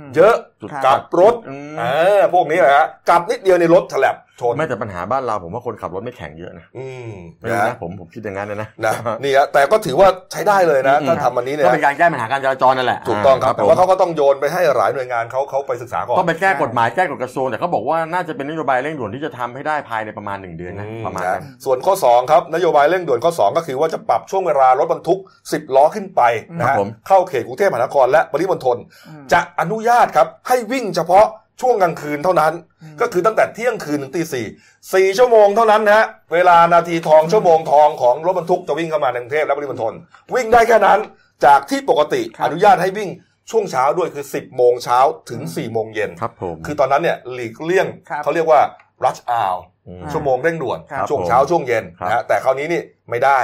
[0.06, 1.84] มเยอะจุดครับกลับรถอืมเอ
[2.20, 8.94] อพวกนี้แหละฮะกลับนิดเดียวในรถฉลับ ชนไม่แต่ปัญหาบ้านเราผมว่าคนขับรถไม่แข็งเยอะนะอืมไม่รู้นะนะผมผมคิดอย่างนั้นนะนะนะ
[9.24, 25.20] นี่ฮะแต่ก็ถือว่าใช้ได้เลยนะอืมถ้าทำอันนี้เนี่ยก็เป็นการแก้ปัญหาการจราจรนั่นแหละถูกต้องครับแต่ผมว่าเขาก็ต้องโยนไปให้หลายหน่วยงานเขาเขาไปศึกษาก่อนต้องไปแก้กฎหมายแก้กฎกระทรวงแต่เขาบอกว่าน่าจะเป็นนโยบายเร่งด่วนที่จะทำให้ได้ภายในประมาณหนึ่งเดือนนะอืมประมาณนะนั้นส่วนข้อ 2 ครับนโยบายเร่งด่วนข้อ 2 ก็คือว่าจะปรับช่วงเวลารถบรรทุก
[25.52, 26.22] 10 ล้อขึ้นไป
[26.58, 31.26] นะครัฮะบผมเข้าเขตกรุงเทพมหานครและปริมณฑลอืมจะอนุญาตครับให้วิ่งเฉพาะ
[31.62, 34.46] ช่วงกลางคืนเท่านั้นอืมก็คือตั้งแต่เที่ยงคืนถึงตีสี่
[34.94, 39.94] สี่ชั่วโมงเท่านั้นนะฮะเวลานาทีทองชั่วโมงทองของรถบรรทุกจะวิ่งเข้ามาในกรุงเทพและปริมณฑล
[40.36, 41.00] วิ่งได้แค่นั้น
[41.46, 43.10] จากที่ปกติครับอนุญาตให้วิ่ง
[43.52, 48.62] ช่วงเช้าด้วยคือ 10 โมงเช้าถึง 4 โมงเย็นครับผมคือตอนนั้นเนี่ยหลีกเลี่ยงครับเขาเรียกว่า
[49.04, 49.58] rush hour
[50.02, 53.40] มชั่วโมงเร่งด่วนครับช่วงเช้าช่วงเย็นครับนะฮะแต่คราวนี้นี่ไม่ได้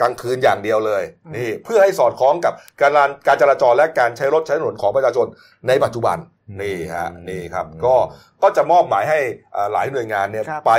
[0.00, 5.26] กลางคืนอย่างเดียวเลยอืมนี่เพื่อให้สอดคล้องกับการการจราจรและการใช้รถใช้ถนนของประชาชน
[5.68, 6.16] ในปัจจุบัน
[6.60, 7.94] นี่ฮะนี่ครับก็
[8.42, 9.20] ก็จะมอบหมายให้
[9.54, 10.72] อ่าหลายหน่วยงานเนี่ยครับไป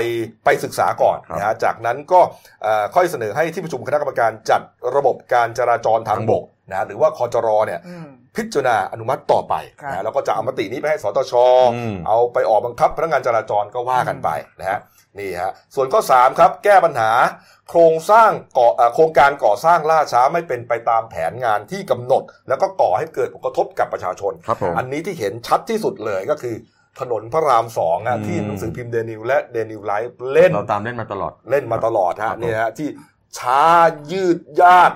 [0.45, 2.19] ไปศึกษาก่อนครับนะฮะจากนั้นก็
[2.63, 4.61] เอ่อค่อยเสนอให้ที่ประชุมคณะกรรมการจัด
[4.95, 11.33] ระบบการจราจรทางบก นะหรือว่าคอจรเนี่ยอืมพิจารณาอนุมัติต่อไปครับนะแล้วก็จะเอามตินี้ไปให้สตช
[11.73, 14.79] อืมเอาไปออกบังคับพนักงานจราจรก็ว่ากันไปนะฮะ
[15.19, 17.11] นี่ฮะส่วนข้อ3ครับแก้ปัญหา
[17.69, 26.55] โครงสร้างก่อเอ่อโครงการก่อสร้างล่าช้าไม่เป็นไปตามแผนงานที่กำหนด แล้วก็ก่อให้เกิดผลกระทบกับประชาชนครับผมอันนี้ที่เห็นชัดที่สุดเลยก็คือ
[26.99, 32.89] ถนนพระรามสองอะอืมที่หนังสือพิมพ์เดนิวและเดนิวไลฟ์เล่นเราตามเล่นมาตลอดเล่นมาตลอดครัฮะบผมเนี่ยฮะที่
[33.37, 33.63] ช้า
[34.11, 34.91] ยืดยาด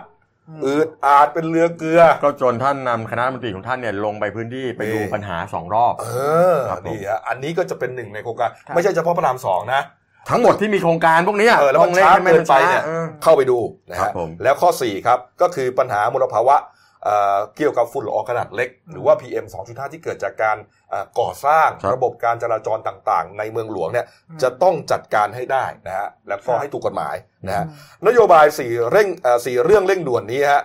[0.51, 6.07] อืมอืดอาดเป็นเรือเกลือ ก็จนท่านนำคณะรัฐมนตรีของท่านเนี่ยลงไปพื้นที่ไปดูนี่ปัญหาสองรอบ เอ
[6.55, 9.81] อครับผมนี่ฮะอันนี้ก็จะเป็นหนึ่งในโครงการครับไม่ใช่เฉพาะพระรามสองนะ
[10.29, 16.55] ทั้งหมดที่มีโครงการพวกเนี้ยเออแล้วมันต้องเล่นช้าให้มันเกินไปเนี่ยช้าออเข้าไปดูนะครัฮะบผมแล้วข้อ4ครับก็คือปัญหามลภาวะ
[17.03, 20.57] เอ่อเกี่ยวกับฝุ่นละอองขนาดเล็ก หรือว่า PM 2.5 ที่เกิดจากการ
[20.89, 24.05] เอ่อก่อสร้างครับระบบการจราจรต่างๆ ในเมืองหลวงเนี่ย
[24.41, 27.15] จะต้องจัดการให้ได้นะฮะแล้วก็ครับให้ถูกกฎหมาย
[27.47, 27.65] นะฮะ
[28.07, 30.63] นโยบายสี่เร่งเอ่อสี่เรื่องเร่งด่วนนี้ฮะ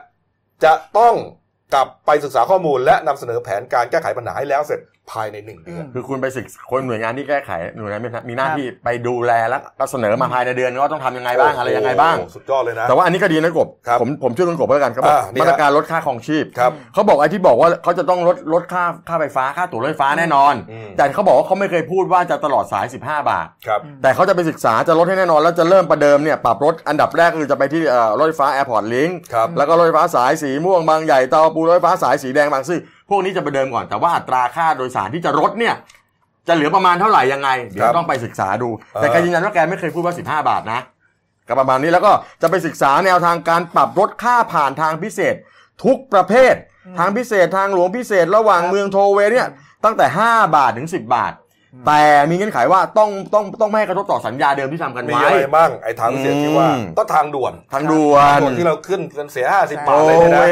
[0.64, 1.14] จะต้อง
[1.74, 4.80] กลับไปศึกษาข้อมูลและนำเสนอแผนการแก้ไขปัญหาให้แล้วเสร็จ
[5.12, 35.74] ภายในหนึ่งเดือน คือคุณไปศึกคนหน่วยงานที่แก้ไขหน่วยงานมีหน้าที่ไปดูแลแล้วก็เสนอมาภายในเดือนว่าต้องทำยังไงบ้างอะไรยังไงบ้างโอ้โหสุดยอดเลยนะแต่ว่าอันนี้ก็ดีนะกบครับผมผมช่วยคุณกบแล้วกันเขาบอกอ่านี่มาตรการลดค่าครองชีพครับเขาบอกไอ้ที่บอกว่าเขาจะต้องลดลดค่าค่าไฟฟ้าค่าตั๋วรถไฟฟ้าแน่นอนอืมแต่เขาบอกว่าเขาไม่เคยพูดว่าจะตลอดสาย 15 บาทครับแต่เขาจะไปศึกษาจะลดให้แน่นอน แล้วจะเริ่มประเดิมเนี่ยปรับลดอันดับแรกก็คือจะไปที่เอ่อรถไฟฟ้า Airport Linkครับแล้วก็รถไฟฟ้าสายสีม่วงบางใหญ่เตาปูรถไฟฟ้าสายสีแดงบางซื่อ พวกนี้จะประเดิมก่อนแต่ว่าอัตราค่าโดยสารที่จะลดเนี่ย
[36.48, 40.80] จะเหลือประมาณเท่าไหร่ยังไง เดี๋ยครัวบต้องไปศึกษาดู แต่เออแกยืนยันว่าแกไม่เคยพูดว่า 15 บาทนะ
[41.48, 45.34] ก็ประมาณนี้แล้วก็จะไปศึกษาแนวทางการปรับลดค่าผ่านทางพิเศษ
[45.84, 46.54] ทุกประเภท
[46.98, 49.48] ทางพิเศษทางหลวงพิเศษระหว่างเมืองโทเวเนี่ย
[49.84, 51.32] ตั้งแต่ 5 บาทถึง 10 บาท
[51.86, 60.46] แต่มีเงื่อนไขว่าต้องต้องต้องไม่ให้กระทบต่อสัญญาเดิมที่ทำกันมีไว้อะไรบ้างไอ้ทางพิเศษที่ว่าอืมก็ทางด่วนทางด่วทางนด่วนที่เราขึ้นกันเสียห้าสิบใช่บาทโทเลยเนี่ยเวนะ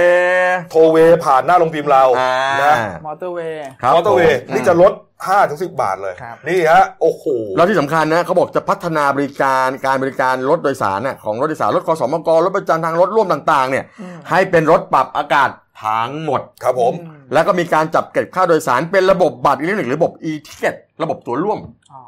[0.70, 2.74] โทลล์เวย์ผ่านหน้าโรงพิมพ์เราอ่านะ
[3.06, 4.92] มอเตอร์เวย์ครับมอเตอร์เวย์ผมนี่จะลด
[5.26, 7.24] ห้าถึงสิบบาทเลยครับนี่ฮะ โอ้โห
[7.56, 15.50] แล้วที่สำคัญนะเขาบอกจะพัฒนาบริการการบริการรถโดยสารน่ะของรถโดยสารรถ ขสมก.รถประจำทางรถร่วมต่าง ๆ เนี่ยอืมให้เป็นรถปรับอากาศ
[15.84, 21.58] ทั้งหมดครับผมอืม แล้วก็มีการจัดเก็บค่าโดยสารเป็นระบบบัตรอิเล็กทรอนิกส์หรือระบบ e-ticket ระบบตั๋วร่วม
[21.92, 22.00] อ๋อ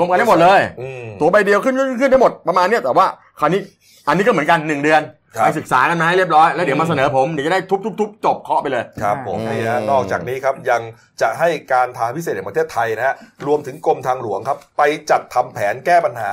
[0.00, 3.06] รวมกันได้หมดเลยอืมตั๋วใบเดียวขึ้นขึ้นขึ้นได้หมดประมาณเนี้ยแต่ว่า
[3.40, 3.60] คราวนี้
[4.08, 5.02] อันนี้ก็เหมือนกันหนึ่งเดือน
[5.34, 7.60] ครับไปศึกษากันมาให้เรียบร้อยแล้วเดี๋ยวมาเสนอผมเดี๋ยวจะได้
[8.00, 10.82] ทุบๆๆจบเคาะไปเลยครับผมอืมนี่ฮะนอกจากนี้ครับยัง
[11.20, 13.14] จะให้การทางพิเศษแห่งประเทศไทยนะฮะ
[13.46, 16.32] รวมถึงกรมทางหลวงครับ ไปจัดทำแผนแก้ปัญหา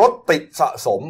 [0.00, 1.02] รถติดสะสม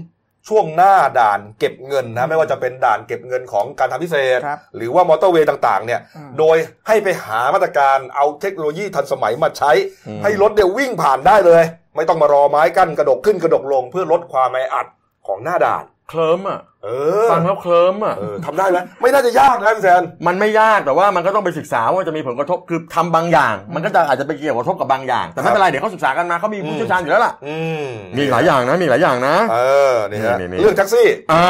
[0.49, 9.73] ช่วงหน้าด่านเก็บเงินนะไม่ว่าจะเป็นด่านเก็บเงินของการทางพิเศษครับหรือว่ามอเตอร์เวย์ต่างๆเนี่ยอืมโดยให้ไปหามาตรการเอาเทคโนโลยีทันสมัยมาใช้
[10.07, 11.63] อืมให้รถเดี๋ยววิ่งผ่านได้เลย
[11.97, 14.87] ไม่ต้องมารอไม้กั้นกระดกขึ้นกระดกลงเพื่อลดความแออัด
[15.27, 16.89] ของหน้าด่าน เคลิ้มอะเอ
[17.25, 29.59] อฟังแล้วเคลิ้มอะเออทำได้ไหมไม่น่าจะยากนะพี่แซนมันไม่ยากแต่ว่ามันก็ต้องไปศึกษาว่าจะมีผลกระทบคือทำบางอย่าง มันก็จะอาจจะไปเกี่ยวกระทบกับบางอย่าง แต่ไม่เป็นไรเดี๋ยวเขาศึกษากันมาเขามีผู้เชี่ยวชาญอยู่แล้วล่ะอืมมีหลายอย่างนะมีหลายอย่างนะ เอ
[29.93, 31.47] อนี่ฮะนี่ๆๆเรื่องแท็กซี่อ่า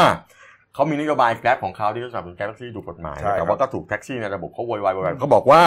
[0.73, 5.63] เขามีนโยบาย Grab ของเขาที่เขาสนับสนุน Grab แท็กซี่ถูกกฎหมายใช่ครับแต่ว่าก็ถูกแท็กซี่ในระบบเขาโวยวายโวยวายเขาบอกว่า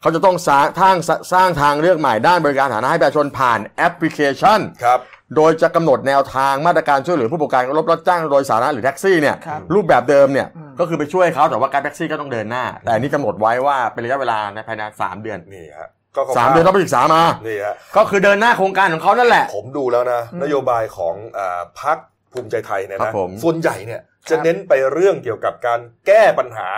[0.00, 0.96] เขาจะต้องสร้างทาง
[1.32, 5.00] สร้างทางเลือกใหม่ด้านบริการฐานะให้ประชาชนผ่านแอปพลิเคชันครับ
[5.36, 21.98] โดยจะกำหนดแนวทางมาตรการช่วยเหลือผู้ประกอบการรถรับจ้างโดยสาธารณะหรือแท็กซี่เนี่ยครับรูปแบบเดิมเนี่ยอืมก็คือไปช่วยเขาแต่ว่าการแท็กซี่ก็ต้องเดินหน้า แต่อันนี้กำหนดไว้ว่าเป็นระยะเวลาในภายในสามเดือนนี่ฮะก็คร่วๆสามเดือนต้องไปศึกษามานี่ฮะก็คือเดินหน้าโครงการของเขานั่นแหละ ผมดูแล้วนะอืมนโยบายของอ่าพัก
[22.32, 24.00] ภูมิใจไทยเนี่ยครันะบผมส่วนใหญ่เนี่ย
[24.30, 26.68] จะครับเน้นไปเรื่องเกี่ยวกับการแก้ปัญหา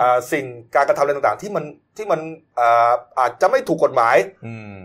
[0.00, 0.44] อ่าสิ่ง
[0.74, 1.64] การกระทำอะไรต่างๆ ที่มัน
[1.96, 2.20] ที่มัน
[2.60, 4.84] อ่าอาจจะไม่ถูกกฎหมายอืม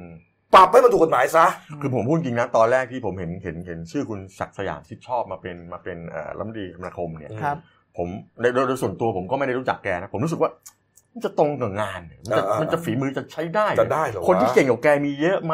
[0.55, 1.45] ปรับให้มันถูกกฎหมายซะ
[1.81, 7.57] คือผมพูดจริงนะ ตอนแรกที่ผมเห็นเห็นเห็นชื่อคุณศักดิ์สยามชิดชอบมาเป็นมาเป็นเอ่อรัฐมนตรีคมนาคมเนี่ยครับ
[7.97, 8.07] ผม
[8.41, 10.51] ในโดยโดยส่วนตัวผมก็ไม่ได้รู้จักแกนะ ผมรู้สึกว่า
[11.13, 15.53] มันจะตรงกับงานเนี่ยมันจะอ่าๆมันจะฝีมือจะใช้ได้ จะได้เหรอวะคนที่เก่งกว่าแกมีเยอะไหม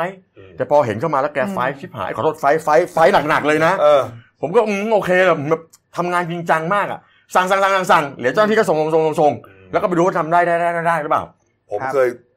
[0.58, 4.02] แต่พอเห็นเข้ามาแล้วแกไฟท์ชิบหาย ขอโทษไฟท์ไฟท์ไฟท์หนักๆเลยนะเออ
[4.42, 5.62] ผมก็อืมโอเคแบบแบบ
[5.98, 7.00] ทำงานจริงจังมากอะ
[7.36, 9.34] สั่งสั่งสั่งสั่งสั่งเดี๋ยวเจ้าหน้าที่ก็ส่งส่งส่งส่งส่ง
[9.72, 11.24] แล้วก็ไปดูว่าทำได้ได้ได้ได้ได้หรือเปล่า
[11.72, 12.31] ผมครับเคยเอ่อ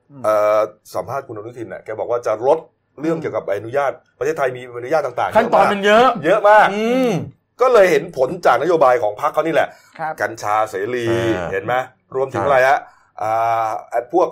[0.94, 2.58] สัมภาษณ์คุณอนุทินเนี่ยแกบอกว่าจะลด
[3.00, 7.12] เรื่องเกี่ยวกับใบอนุญาต ประเทศไทยมีใบอนุญาตต่างๆขั้นตอนมันเยอะ เยอะมากอืม
[7.60, 11.74] ก็เลยเห็นผลจากนโยบายของพรรคเขานี่แหละครับกัญชาเสรีอ่าเห็นไหม
[12.16, 12.78] รวมถึงใช่อะไรฮะ
[13.22, 14.28] อ่าไอ้พวก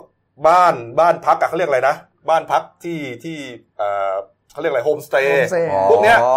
[0.47, 1.97] บ้านบ้านพักอะเขาเรียกอะไรนะ
[2.29, 3.37] บ้านพักที่ที่
[3.79, 4.15] เอ่อ
[4.53, 6.37] เขาเรียกอะไรโฮมสเตย์ Homestay พวกเนี้ยอ๋อ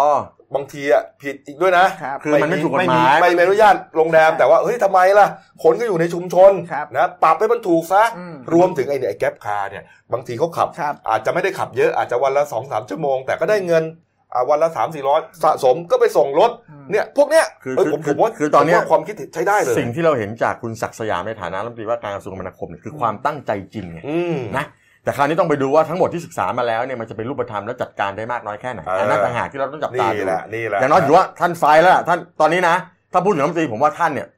[0.54, 5.26] บางทีอะผิดอีกด้วยนะครับคือมันไม่ถูกกฎหมายไม่มีใบอนุญาตโรงแรมแต่ว่าเฮ้ยทำไมล่ะ
[5.62, 13.84] คนก็อยู่ในชุมชนครับนะปรับให้มันถูกซะอืมรวมถึงไอ้เนี่ยไอ้ GrabCar เนี่ยบางทีเขาขับครับ อาจจะไม่ได้ขับเยอะอาจจะวันละสองสามชั่วโมง แต่ก็ได้เงิน
[14.32, 24.64] อ่าวันละสามสี่ร้อยสะสมก็ไปส่งรถอืมเนี่ยพวกเนี้ยคือเอ้ยคือผมคือผมว่าคือตอนเนี้ยผมว่าความคิดใช้ได้เลย สิ่งที่เราเห็นจากคุณศักดิ์สยามในฐานะรัฐมนตรีว่าการกระทรวงคมนาคมเนี่ยคือความตั้งใจจริงไงอืมนะ
[25.06, 32.76] แต่คราวนี้ต้องไปดูว่าทั้งหมดที่ศึกษามาแล้วเนี่ยมันจะเป็นรูปธรรมและจัดการได้มากน้อยแค่ไหนเอออัอันนั้นต่างหากที่เราต้องจับตานี่ดูแหละนี่แหละอย่างน้อยถือว่าท่านไฟล์แล้วล่ะท่านตอนนี้นะ
[33.12, 34.28] ถ้าพูดถึงรัฐมนตรีผมว่าท่านเนี่ย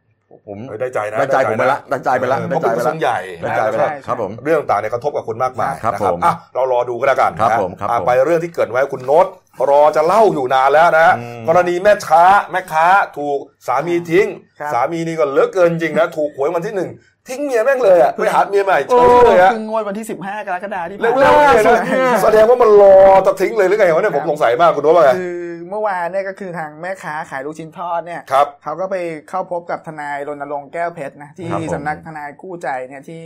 [0.49, 9.27] ผมเออได้ใจนะได้ใจผมไปละได้ใจไปละเออได้เพราะใจเป็นไปกระทรละวงใหญ่ได้ใจไปนะละใช่ครับผมเรื่องต่างๆเนี่ยกระทบกับคุณมากมายครับนะผมอะเรารอดูก็แล้วกันครับนะผมครับอะผมไปเรื่องที่เกริดไว้คุณโน้ต
[9.71, 12.87] รอจะเล่าอยู่นานแล้วนะอืมกรณีแม่ค้าแม่ค้า
[13.19, 14.27] ถูกสามีทิ้ง
[14.61, 16.91] ครับสามีนี่ก็เหลือเกินจริงนะถูกหวยวันที่หนึ่ง
[17.31, 22.95] ทิ้งเมียแม่งเลยอะไปหาเมียใหม่เฉโอ้ยเลยฮะคืองวดวันที่ 15กรกฎาคมที่เร็ผ่านวมาๆเลยนะแสดงว่ามันรอ
[23.26, 28.97] จะทิ้งเลยหรือไงวะเนี่ยผมสงสัยมากคุณโน้ตว่าไงคือเมื่อวานเนี่ยก็คือทางแม่ค้าขายลูกชิ้นทอดเนี่ยครับเขาก็ไป
[29.29, 33.22] เข้าพบกับทนายรณรงค์แก้วเพชรนะที่ครับผมสำนักทนายคู่ใจเนี่ยที่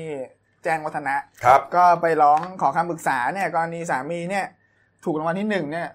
[0.64, 4.46] แจ้งวัฒนะครับ ก็ไปร้องขอคำปรึกษาเนี่ยกรณีสามีเนี่ย
[5.04, 5.88] ถูกรางวัลที่หนึ่งเนี่ย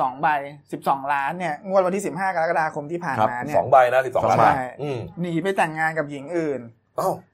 [0.00, 0.28] สองใบ
[0.72, 6.84] สิบสองล้านเนี่ยงวดวันที่สิบห้ากรกฎาคมที่ผ่านครับมาเนี่สยองใบนะสิบสองสองล้านใบบาทอืมหนีไปแต่งงานกับหญิงอื่นเอ้า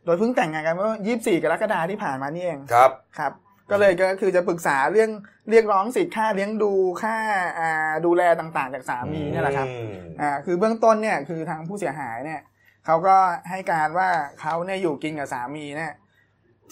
[0.04, 3.32] โดยเพิ่งแต่งงานกันเมื่อยี่สี่กรกฎาที่ผ่านมานี่เองครับครับ
[3.70, 5.10] ก็เลยก็คือจะปรึกษาเรื่อง
[5.50, 7.16] เรียกร้องสิทธิ์ค่าเลี้ยงดูค่า
[7.58, 12.40] อ่าดูแลต่างๆ จากสามีเนี่ยแหละครับอืมอ่าคือเบื้องต้นเนี่ยคือทางผู้เสียหายเนี่ย
[12.86, 13.16] เขาก็
[13.50, 14.08] ให้การว่า
[14.40, 15.92] เขาเนี่ยอยู่กินกับสามีเนี่ย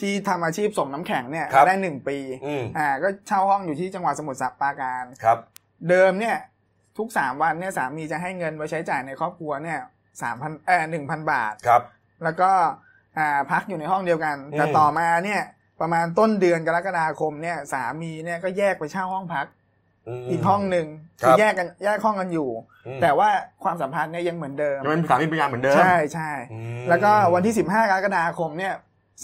[0.00, 5.38] ที่ทำอาชีพส่งน้ำแข็งเนี่ยครับได้หนึ่งปีอืมอ่าก็เช่าห้องอยู่ที่จังหวัดสมุทรปราการครับ
[5.88, 6.36] เดิมเนี่ย
[6.98, 9.78] ทุกสามวันเนี่ยสามีจะให้เงินไว้ใช้จ่ายในครอบครัวเนี่ย
[10.22, 11.82] สามพันเออหนึ่งพันบาทครับ
[12.24, 12.50] แล้วก็
[13.18, 15.42] อ่าพักอยู่ในห้องเดียวกัน แต่อืมต่อมาเนี่ย
[15.80, 19.46] ประมาณต้นเดือนกรกฎาคมเนี่ยสามีเนี่ยก็แยกไปเช่าห้องพัก
[20.24, 20.86] มอีกห้องหนึ่ง
[21.22, 22.48] ครับคือแยกกันแยกห้องกันอยู่
[22.86, 23.28] อืมแต่ว่า
[23.64, 28.74] ความสัมพันธ์เนี่ยยังเหมือนเดิมยังเป็นสามีภรรยาเหมือนเดิมใช่ใช่อืมแล้วก็วันที่15กรกฎาคมเนี่ย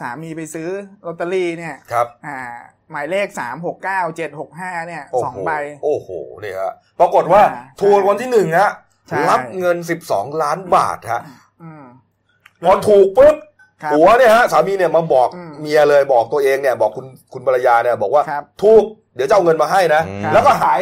[0.01, 0.68] สามีไปซื้อ
[1.07, 2.38] ลอตเตอรี่เนี่ยครับอ่า
[2.90, 3.76] หมายเลข3 6 9
[4.18, 5.51] 7 6 5เนี่ยโอ้โหสองใบ
[5.84, 6.09] โอ้โห
[6.42, 8.70] นี่ฮะปรากฏว่าอ่าถูกวันที่หนึ่งฮะ
[9.09, 9.76] ใช่รับเงิน
[10.09, 11.36] 12ล้านบาทฮะอืม
[12.64, 13.34] พอถูกปุ๊บ
[13.82, 18.82] ครับหัวเนี่ยฮะสามีเนี่ยมาบอกอืมเมียเลยบอกตัวเองเนี่ยบอกคุณคุณภรรยาเนี่ยบอกว่าครับถูก
[19.14, 20.80] เดี๋ยวจะเอาเงินมาให้นะอืมครับแล้วก็หาย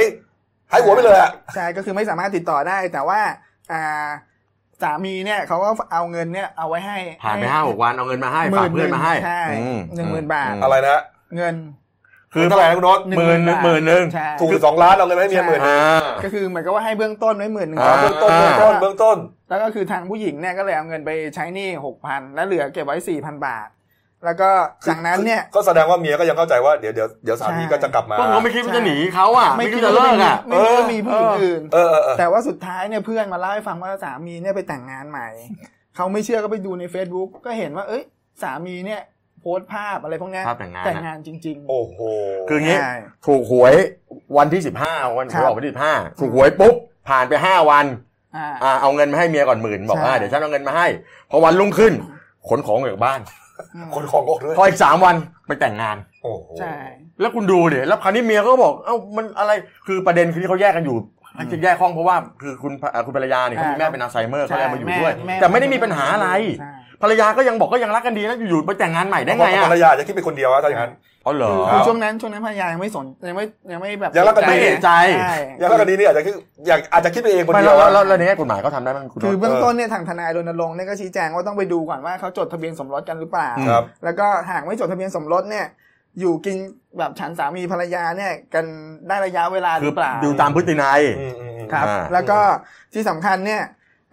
[0.71, 3.21] หายหัวไปเลยอะใช่ก็คือไม่สามารถติดต่อได้แต่ว่า
[3.73, 4.07] อ่า
[4.83, 11.03] สามีเนี่ยเขาก็เอาเงินเนี่ยเอาไว้ให้ผ่านไปห้าหกวันเอาเงินมาให้ฝากเพื่อนมาให้ใช่อืมหนึ่งหมื่นบาทมอะไรนะ
[11.37, 11.55] เงิน
[12.35, 19.17] คือเท่าไหร่นะคุณโน้ตหมื่นหนึ่งหมื่นหนึ่งใช่ ถูกสองล้านเอาเงินมาให้เมียหมื่นหนึ่งอ่า ก็คือเหมือนกับว่าให้เบื้องต้นไว้หมื่นหนึ่งอ่า เบื้องต้นเบื้องต้นเบื้องต้น
[19.49, 23.69] แล้วก็คือทางผู้หญิงเนี่ยก็เลยเอาเงินไปใช้หนี้หกพันแล้วเหลือเก็บไว้สี่พันบาท
[24.25, 24.51] แล้วก็
[24.89, 35.29] จากนั้นเนี่ย ก็แสดงว่าเมียก็ยังเข้าใจว่าเดี๋ยวเดี๋ยวเดี๋ยวสามีใช่ก็จะกลับมา ก็เขาไม่คิดว่าจะหนีเขาอะ ไม่คิดจะเลิกอะ ไม่คิดว่ามีผู้หญิงอื่น เออเออเออ แต่ว่าสุดท้ายเนี่ยเพื่อนมาเล่าให้ฟังว่าสามีเนี่ยไปแต่งงานใหม่
[35.97, 38.03] เขาไม่เชื่อก็ไปดูใน Facebook ก็เห็นว่าเอ้ย
[38.43, 39.01] สามีเนี่ย
[39.45, 41.99] โพสต์ภาพอะไรพวกเนี้ยภาพแต่งงานแต่งนะงานจริงโอ้โห
[42.49, 42.95] คืออย่างงี้ใช่
[43.27, 43.75] ถูกหวย
[44.37, 46.75] วันที่สิบห้าวันครับหวยออกวันที่สิบห้าถูกหวยปุ๊บ
[47.09, 50.87] ผ่านไปห้าวันๆอ่าอ่าเอาเงินมาให้เมียก่อนหมื่นบอกใช่ว่าเดี๋ยวฉันเอาเงินมาให้
[51.31, 51.93] พอวันรุ่งขึ้น
[52.49, 53.21] ขนของออกจากบ้าน
[53.95, 55.17] คนของอกด้วยพออีกสามวัน
[55.47, 56.75] ไปแต่งงานโอ้โหใช่
[57.21, 59.53] แล้วคุณดูดิแล้วคราวนี้เมียก็บอกเอ้ามันอะไร
[59.87, 60.97] คือประเด็นคือที่เขาแยกกันอยู่
[61.53, 66.29] จะแยกห้องเพราะว่าคือคุณอ่าคุณภรรยาเนี่ยเขามีแม่เป็นอัลไซเมอร์เขาเลยเอามาอยู่ด้วยแม่แต่ไม่ได้มีปัญหาอะไร
[66.61, 70.93] ใช่ ภรรยาก็ยังบอกก็ยังรักกันดีนะอยู่ๆไปแต่งงานใหม่ได้ไงเพราะอะภรรยาจะคิดเป็นคนเดียวอะถ้าอย่างนั้น
[71.27, 74.91] อ๋อเหรอคือคคืรัอบช่วงนั้นช่วงนั้นภรรยายังไม่สนยังไม่ยังไม่แบบยังรักกันดีไม่เห็นใจ
[75.21, 76.33] ใช่อย่างแล้วคดีนี้อาจจะคิด
[76.67, 85.67] อยากอาจจะคิดไปเองคนไม่เดีแล้ยววแล้วอะแล้วในแง่กฎหมายเขาทำได้ไหมคุณคือโน้ตเบื้องต้นเนี่ยทางทนายรณรงค์เนี่ยก็ชี้แจงว่าต้องไปดูก่อนว่าเขาจดทะเบียนสมรสกันหรือเปล่าครับแล้วก็หากไม่จดทะเบียนสมรสเนี่ย
[86.21, 86.57] อยู่กิน
[86.99, 88.65] แบบฉันสามีภรรยาเนี่ยกัน
[89.09, 92.39] ได้ระยะเวลาหคืรืออเปล่าดูตามพฤตินัยอืมอืมอืมครับอ่าแล้วก็
[92.95, 93.63] ที่สำคัญเนี่ย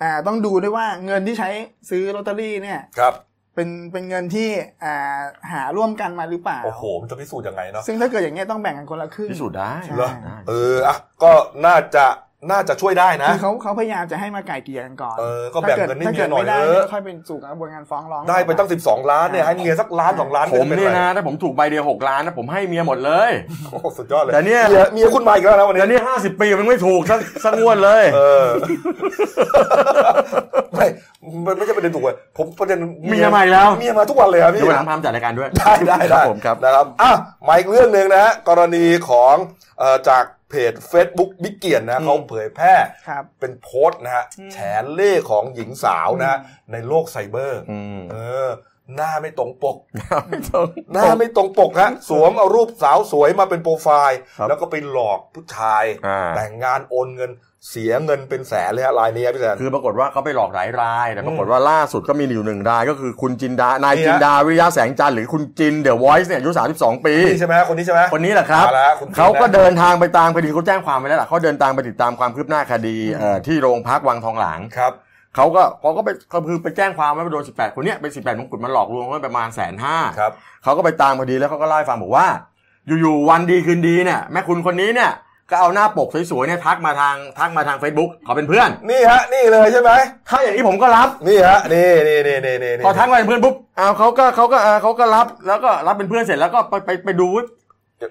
[0.02, 1.50] อ่าต้องดูด้วยว่าเงินที่ใช้
[1.90, 3.14] ซื้อลอตเตอรี่เนี่ยครับ
[3.56, 4.50] เป็นเป็นเงินที่
[4.84, 5.22] อ่า
[5.52, 10.12] หาร่วมกันมาหรือเปล่า โอ้โห มันจะพิสูจน์ยังไงเนาะซึ่งถ้าเกิดอย่างเงี้ยต้องแบ่งกันคนละครึ่งพิสูจน์ได้ใช่ เหรอ
[10.50, 11.32] เอออะก็
[11.66, 12.06] น่าจะ
[12.50, 23.32] น่าจะช่วยได้นะคือเขาเขาพยายามจะให้มาไก่เกลี่ยกันก่อนเออก็แบ่งถ้าเงินให้ถ้าเมีเกิยดหน่อยไม่ได้เถอะค่อยเป็นสู่กระบวนการฟ้องร้องได้ไปตั้ง 12 ล้านเนี่ยให้เมียสักล้านสองล้านผมไม่เนี่ยป็ไรนะถ้าผมถูกใบเดียวหกล้านนะผมให้เมียหมดเลย
[23.72, 28.48] โอ้โหสุดยอดเลยแต่เนี่ยเมียเมียคุณมาอีกแล้วนะวันนี้แต่เนี่ยห้าสิบปีมันไม่ถูกสักสักงวดเลยเออ
[30.74, 30.86] ไม่
[31.46, 32.80] มันไม่ใช่ประเด็นถูกเลยผมประเด็น
[33.10, 37.12] เมียใหม่แล้วเมียมาทุกวันเลยครับพี่เดี๋ยววันหลังพามจัดรายการด้วยได้ได้ครัได้บผมครับนะครับอะ
[37.48, 39.36] มาอีกเรื่องหนึ่งนะฮะกรณีของ
[39.80, 42.76] เอ่อจาก เพจ Facebook บิ๊กเกียนนะอืมเขาเผยแพร่
[43.08, 44.58] ครับเป็นโพสต์นะฮะแฉ
[44.94, 48.18] เล่ห์ของหญิงสาวนะฮะอืมในโลกไซเบอร์อืมเอ
[48.48, 49.78] หน้าไม่ตรงปก
[50.28, 57.32] ไม่ต้องหน้าไม่ตรงปกฮะ สวมเอารูปสาวสวยมาเป็นโปรไฟล์ครับแล้วก็ไปหลอกผู้ชายอ่าแต่งงานโอนเงิน
[57.70, 74.94] เสียเงินเป็นแสนเลยฮะรายนี้ครับพี่แซนคือปรากฏว่าเขาไปหลอกหลายรายแต่อืมปรากฏว่าล่าสุดก็มีอยู่หนึ่งราย ก็คือคุณจินดานายนี่ฮะจินดาวิริยะแสงจันทร์หรือคุณจิน The Voice เนี่ยอายุ32 ปีนี่ใช่ไหมฮะคนนี้ใช่ไหมคนนี้แหละครับมาแล้วคุณจินนะเขาก็เดินทางไปตามคดีเขาแจ้งความไปแล้วล่ะเขาเดินทางไปติดตามความคืบหน้าคดีเอ่อที่โรงพักวังทองหลางครับ
[75.36, 80.32] เขาก็เขาก็ไปก็คือไปแจ้งความไว้ว่าโดน 18 คนเนี้ยเป็น 18มงกุฎมาหลอกลวงไว้ประมาณแสนห้าครับ
[80.64, 82.28] เขาก็ไปตามคดีแล้วเขาก็เล่าให้ฟังบอกว่า
[83.02, 85.12] อยู่ๆวันดีคืนดีเนี่ยแม่คุณคนนี้เนี่ย
[85.52, 89.92] ก็เอาหน้าปกสวยๆเนี่ยทักมาทางทักมาทาง Facebook ขอเป็นเพื่อน นี่ฮะ นี่เลยใช่ไหม
[90.30, 97.30] ถ้าอย่างนี้ผมก็รับ นี่ฮะ นี่นี่นี่นี่นี่นี่พอทักมาเป็นเพื่อนปุ๊บเอาเขาก็เขาก็เอ่อเขาก็รับแล้วก็รับเป็นเพื่อนเสร็จแล้วก็ไปไปไปดู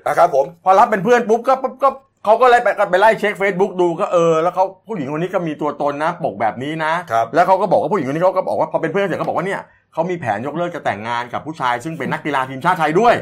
[0.07, 1.89] นะครับผม พอรับเป็นเพื่อนปุ๊บก็ปุ๊บก็
[2.25, 9.61] เขาก็เลยไปก็ไปไล่เช็ค Facebook ดูก็เออแล้วเขาผู้หญิงคนนี้ก็มีตัวตนนะปกแบบนี้นะครับแล้วเขาก็บอกว่าผู้หญิงคนนี้เขาก็บอกว่าพอเป็นเพื่อนเสร็จเขาบอกว่าเนี่ย
[9.93, 13.15] เขามีแผนยกเลิกจะแต่งงานกับผู้ชายซึ่งเป็นนักกีฬาทีมชาติไทยด้วย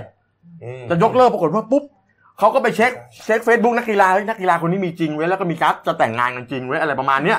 [0.62, 1.84] อืมจะยกเลิกปรากฏว่าปุ๊บ
[2.39, 2.93] เขาก็ไปเช็ค
[3.24, 7.39] เช็ค Facebook นักกีฬาเฮ้ยนักกีฬาคนนี้มีจริงเว้ยแล้วก็มีการ์ดจะแต่งงานกันจริงเว้ยอะไรประมาณเนี้ย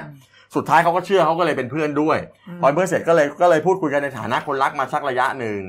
[0.55, 2.17] สุดท้ายเขาก็เชื่อเขาก็เลยเป็นเพื่อนด้วย
[2.61, 5.61] พอเป็นเพื่อนเสร็จก็เลยก็เลยพูดคุยกันในฐานะคนรักมาสักระยะหนึ่ง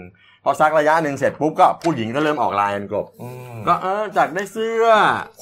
[0.44, 4.84] พอสักระยะหนึ่งเสร็จปุ๊บก็ผู้หญิงก็เริ่มออกไลน์กันกบอืมก็เออจากได้เสื้อ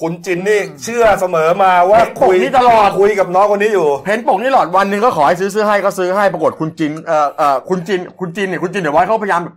[0.01, 9.55] คุณจินนี่เชื่อเสมอมาว่าเห็นปกคุยนี้ตลอดคุยกับน้องคนนี้อยู่เห็นปกนี่หลอดวันหนึ่งก็ขอให้ซื้อเสื้อให้ก็ซื้อให้ปรากฏคุณจินเอ่อเอ่อคุณจินคุณจินเนี่ยคุณจินเดี๋ยวไว้เขาพยายามแบบ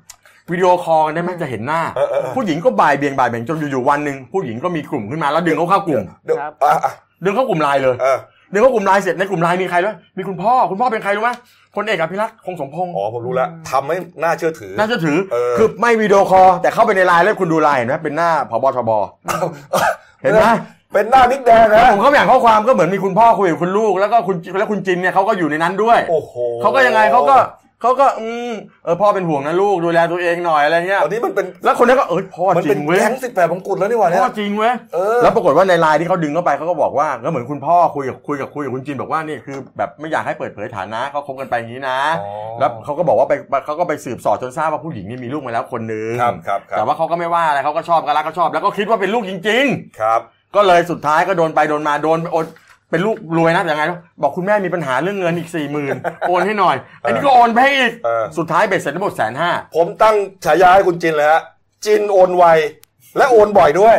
[0.51, 6.93] video call กันได้ไหมจะเห็นหน้าเออเออเออผู้หญิงก็บ่ายเบี่ยงบ่ายเบี่ยงจนอยู่ๆวันหนึ่งผู้หญิงก็มีกลุ่มขึ้นมาแล้วดึงเขาเข้ากลุ่มเดี๋ยวครับอะอะ
[7.25, 8.19] ดึงเข้ากลุ่มไลน์เลยเออ
[8.53, 11.31] ดึงเข้ากลุ่มไลน์เสร็จในกลุ่มไลน์มีใครด้วยมีคุณพ่อคุณพ่อเป็นใครรู้ไหม
[11.75, 18.91] พลเอกอภิรัชต์คงสมพงษ์อ๋อผมรู้แล้วทำให้น่าเชื่อถือน่าเชื่อถือเออคือไม่ video call แต่เข้าไปในไลน์แล้วคุณดูไลน์เห็นไหมเป็นหน้าผบทบ
[20.23, 20.47] เห็นไหม
[20.93, 27.37] เป็นหน้าบิ๊กแดงแล้วนะผมเข้าไปอ่านข้อความก็เหมือนมีคุณพ่อคุยกับคุณลูกแล้วก็คุณแล้วคุณจินเนี่ยเขาก็อยู่ในนั้นด้วยโอ้โหเขาก็ยังไงเขาก็
[27.83, 28.53] เขาก็อืม
[28.85, 43.35] เออพ่อเป็นห่วงนะลูกดูแลตัวเองหน่อยอะไรเงี้ยตอนนี้มันเป็นแล้วคนนี้ก็เออพ่อมันจริเป็นงเว้ยแก๊งสิบแปดมงกุฎแล้วนี่หว่าเนี่ยพ่อจริงเว้ยเออแล้วปรากฏว่าในไลน์ที่เขาดึงเข้าไปเขาก็บอกว่าก็เหมือนคุณพ่อคุยกับคุยกับคุยกับคุณจินบอกว่านี่คือ แบบไม่อยากให้เปิดเผยฐานะเขาคบกันไปอย่างนี้นะอ๋อแล้วเขาก็บอกว่าไป
[43.67, 49.65] เขาก็ไปสืบสอดจนทราบว่าผู้หญิงนี่มีลูกมาแล้วคนนึงครับครับครัแต่บว่าเขาก็ไม่ว่าอะไรเขาก็ชอบกันรักก็ชอบ แล้วก็คิดว่าเป็นลูกจริง
[50.01, 52.47] ครับๆก็เลยสุดท้ายก็โดนไปโดนมาโดนโอน
[52.93, 55.97] เป็นลูกรวยนะยังไงรู้บอกคุณแม่มีปัญหาเรื่องเงินอีกสี่หมื่น
[56.29, 61.43] โอนให้หน่อย อันนี้ก็โอนไปให้อีกเออสุดท้ายเบ็ดเสร็จทั้งหมดแสนห้าผมตั้งฉายาให้คุณจินเลยฮะ
[61.85, 62.45] จินโอนไว
[63.17, 63.97] และโอนบ่อยด้วย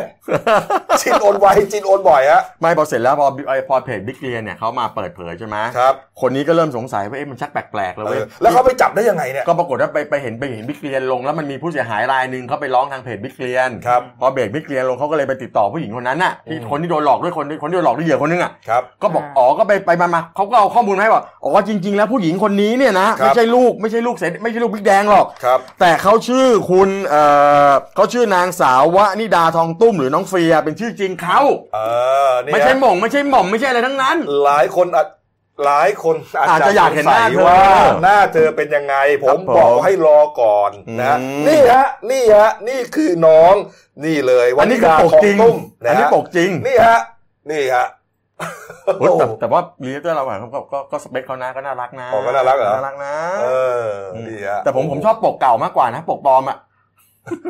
[1.02, 27.24] จินโอนไวจินโอนบ่อยฮะไม่พอเสร็จแล้วพอไอพอเพจบิ๊กเกรียนเนี่ยเขามาเปิดเผยใช่ไหมครับคนนี้ก็เริ่มสงสัยว่าเอ๊ะมันชักแปลกๆแล้วเอเว้ยอแล้วเขาไปจับได้ยังไงเนี่ยก็ปรากฏว่าไปไปเห็นไปเห็นบิ๊กเกรียนลงแล้วมันมีผู้เสียหายรายหนึ่งเขาไปร้องทางเพจบิ๊กเกรียนครับพอเพจบิ๊กเกรียนลงเขาก็เลยไปติดต่อผู้หญิงคนนั้นน่ะที่อืมคนที่โดนหลอกด้วยคนคนที่โดนหลอกด้วยเหยื่อคนนึงอะครับก็บอกอ่าอ๋อก็ไปไปมามาเขาก็เอาข้อมูลมาให้ว่าอ๋อจริง ๆ แล้วผู้หญิงคนนี้เนี่ยนะครับไม่ใช่ลูกไม่ใช่ลูกเสไม่ใช่ลูกบิ๊กแดงหรอกครับแต่เขาชื่อคุณเอ่
[27.70, 31.40] อเขาชื่อนางสาววนิดาทองตุ้มหรือน้องเฟียเป็นชื่อจริงเขา
[31.74, 31.80] เอ
[32.30, 35.08] อนี่ไม่ใช่ฮะหม่งไม่ใช่หม่อมไม่ใช่อะไรทั้งนั้น หลายคนอาจ
[35.66, 37.62] หลายคนอาจอาจจะอยากเห็นหน้าสงสัยเธอว่า
[38.04, 43.56] หน้าเธอเป็นยังไงผครัมบผมบอกให้รอก่อนนะอืมนี่ฮะนี่ฮะนี่คือน้อง
[44.06, 45.56] นี่เลยอันนี้คือดาปกทองจริงตุ้ม
[45.88, 47.00] อันนะนี้ฮะปกจริงนี่ฮะ
[47.52, 47.88] นี่ฮะ
[49.00, 53.48] โอ้ยแต่แต่ว่าลีเตอร์เราอะเขาก็ก็ก็สเปคเขานะก็น่ารักนะอ๋อก็น่ารักเหรอน่ารักนะเอ
[53.88, 53.90] อ
[54.28, 56.58] นี่ฮะแต่ผมผมชอบปกเก่ามากกว่านะ ปกปลอมอะ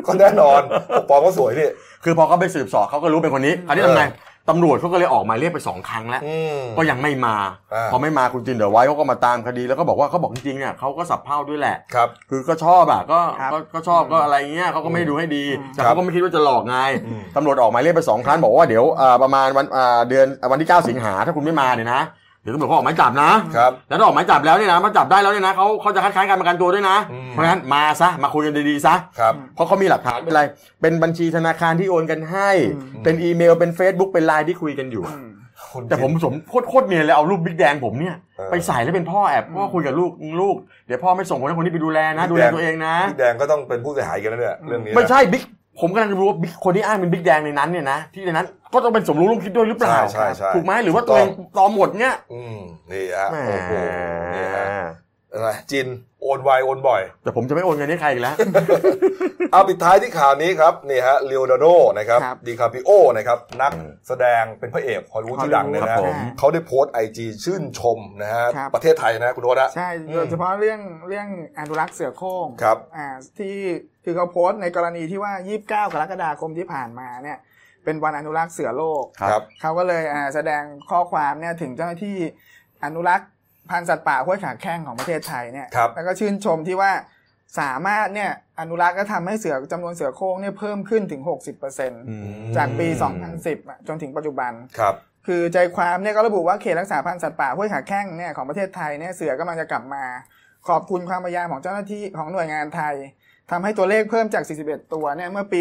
[0.06, 0.60] ก็แน่นอน
[0.96, 1.68] ปกปอมก็สวยนี่
[2.04, 4.04] คือพอเขาไปสืบสอบเขาก็รู้เป็นคนนี้คราวนี้ทำไง
[4.50, 7.36] ตำรวจเขาก็เลยออกหมายเรียกไปสองครั้งแล้วอืมก็ยังไม่มา
[7.74, 22.02] อ่าพอไม่มาคุณจินเดอร์ไว้เขาก็มาตามคดีแล้วก็บอกว่าเขาบอกจริงๆเนี่ยเขาก็สับเพ่าด้วยแหละครับคือก็ชอบอะก็ครับก็ก็ชอบก็อะไรเงี้ยเขาก็ไม่ดูให้ดีแต่ครับเขาก็ไม่คิดว่าจะหลอกไงอืมตำรวจออกหมายเรียกไปสองครั้งบอกว่าเดี๋ยวอ่าประมาณวันอ่าเดือนวันที่ 9 สิงหาถ้าคุณไม่มาเนี่ยนะ
[22.44, 30.42] เดี๋ยวตำรวจเขาออกหมายจับนะ ครับ แล้วถ้าออกหมายจับแล้วเนี่ยนะมาจับได้แล้วเนี่ยนะเขาเขาจะคัดค้านการประกันตัวด้วยนะ อืม เพราะฉะนั้นมาซะมาคุยกันดีๆซะ ครับ เพราะเขามีหลักฐานเป็นอะไร
[30.82, 35.28] เป็นบัญชีธนาคารที่โอนกันให้ อืม เป็นอีเมล เป็น Facebook เป็นไลน์ที่คุยกันอยู่ อืม
[35.72, 45.44] คุณแต่ผมสมโคตรโคตรเนียนเลยเอารูปบิ๊กแดงผมเนี่ย เออไปใส่แล้วเป็นพ่อแอบพ่อคุยกับลูกลูก เดี๋ยวพ่อไม่ส่งคนให้คนนี้ไปดูแลนะ ดูแลตัวเองนะ พี่แดงก็ต้องเป็นผู้เสียหายกันแล้วเนี่ยเรื่องนี้นะ ไม่ใช่บิ๊ก
[45.80, 52.58] ผมกำลังจะรู้ว่า Big- คนที่อ้างเป็นบิ๊กแดงในนั้นเนี่ยนะที่ในนั้นก็ต้องเป็นสมรู้ร่วมคิดด้วยหรือเปล่าใช่ใช่ใช่ถูกไหมหรือว่าถูกตัวต้เอองงปลอมหมดเนี่ยอืม
[52.92, 53.72] นี่ฮะแหมโอ้โห
[54.34, 54.64] นี่ฮะ
[55.34, 55.88] อะไรจิน
[56.22, 58.36] โอนไวโอนบ่อย แต่ผมจะไม่โอนเงินให้ใครอีกแล้ว
[59.52, 61.66] เอาปิดท้ายที่ข่าวนี้ครับนี่ฮะเลโอนาร์โด
[61.98, 71.28] นะครับครับดีคาปิโอนะครับนักอืมแสดงเป็นพระเอกฮอลลีวูดฮอลลีวูดชื่อดังเลยครันะบผม เขาได้โพสต์ไอจีชื่นชมนะฮะครับ ประเทศไทยนะคุณโทษนะ ใช่อืมโดยเฉพาะเรื่องเรื่อง
[71.58, 73.06] อนุรักษ์เสือโคร่งครับ อ่า
[73.38, 73.54] ที่
[74.04, 75.32] คือเขาโพสต์ในกรณีที่ว่า
[75.62, 77.38] 29 กรกฎาคมที่ผ่านมาเนี่ย
[77.84, 82.16] เป็นวันอนุรักษ์เสือโลก ครับ เขาก็เลยอ่าแสดงข้อความเนี่ยถึงเจ้าหน้าที่
[82.84, 83.28] อนุรักษ์
[83.70, 86.92] พันธุ์สัตว์ป่าห้วยขาแข้งของประเทศไทยเนี่ยครับแล้วก็ชื่นชมที่ว่า
[87.60, 91.22] สามารถเนี่ยอนุรักษ์ก็ทำให้เสือจำนวนเสือโคร่งเนี่ยเพิ่มขึ้นถึง
[91.88, 92.88] 60%จากปี
[93.28, 94.94] 2010อะจนถึงปัจจุบันครับ
[95.26, 100.04] คือใจความเนี่ยก็ระบุว่าเขตรักษาพันธุ์สัตว์ป่าห้วยขาแข้งเนี่ยของประเทศไทยเนี่ยเสือกำลังจะกลับมา
[100.68, 102.94] ขอบคุณความพยายามของเจ้าหน้าที่ของหน่วยงานไทย
[103.50, 105.60] ทำให้ตัวเลขเพิ่มจาก 41 ตัวเนี่ยเมื่อปี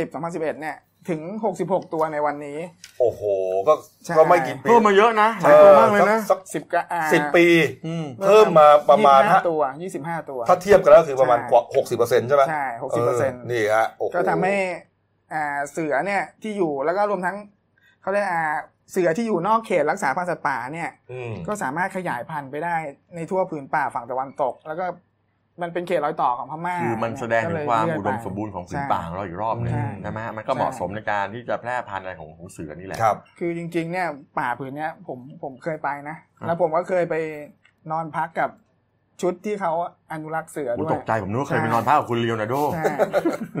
[0.00, 0.76] 2010-2011 เนี่ย
[1.08, 1.20] ถึง
[1.58, 2.58] 66 ตัวในวันนี้
[3.00, 3.22] โอ้โห
[3.68, 3.74] ก็
[4.04, 7.46] ใช่ ก็ไม่กี่ปีเพิ่มมาเยอะนะหลายตัวมากเลยนะ สัก10ก็อ่าสิบปี
[7.86, 9.60] อืม เพิ่มมาประมาณฮะ25ตัว
[9.94, 12.64] 25 ตัว ถ้าเทียบกันแล้วคือประมาณใช่ กว่าหกสิบเปอร์เซ็นต์ใช่ไหมใช่
[13.02, 14.56] 60%นี่ฮะโอ้โหก็ทำให้
[15.32, 17.36] อ่าเสือเนี่ยที่อยู่แล้วก็รวมทั้ง
[18.02, 18.42] เขาเรียกอ่า
[18.90, 22.76] เสือที่อยู่นอกเขตรักษาพันธุ์สัตว์ป่าเนี่ย อืม ก็สามารถขยายพันธุ์ไปได้
[23.14, 24.86] ในทั่วผืนป่าฝั่งตะวันตก แล้วก็
[25.62, 34.08] มันเป็นเขตรอยต่อของพม่าคือมันแสดงถึงความอุดมสมบูรณ์ของผืนป่าของเราอีกรอบหนึงใช่ใช่ไหมมันก็เหมาะสมในการที่จะแพร่พันธุ์อะไรของของเสือนี่แหละครับ คือจริงๆเนี่ย
[34.38, 37.14] ป่าผืนเนี้ยผมผมเคยไปนะครับแล้วผมก็เคยไป
[37.90, 38.50] นอนพักกับ
[39.22, 39.72] ชุดที่เขา
[40.12, 42.84] อนุรักษ์เสือโอ้ด้วยตกใจผมนึกว่าเคยไปนอนพักกับคุณลีโอนาร์โดใช่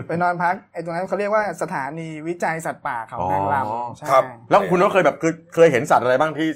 [0.08, 6.48] ไปนอนพักไอ้ตรงนั้นเขาเรียกว่าสถานีวิจัยสัตว์ป่าเขานางลอ๋อำใช่ครับแล้วคุณก็เคยแบบคือเคยเห็นสัตว์อะไรบ้างที่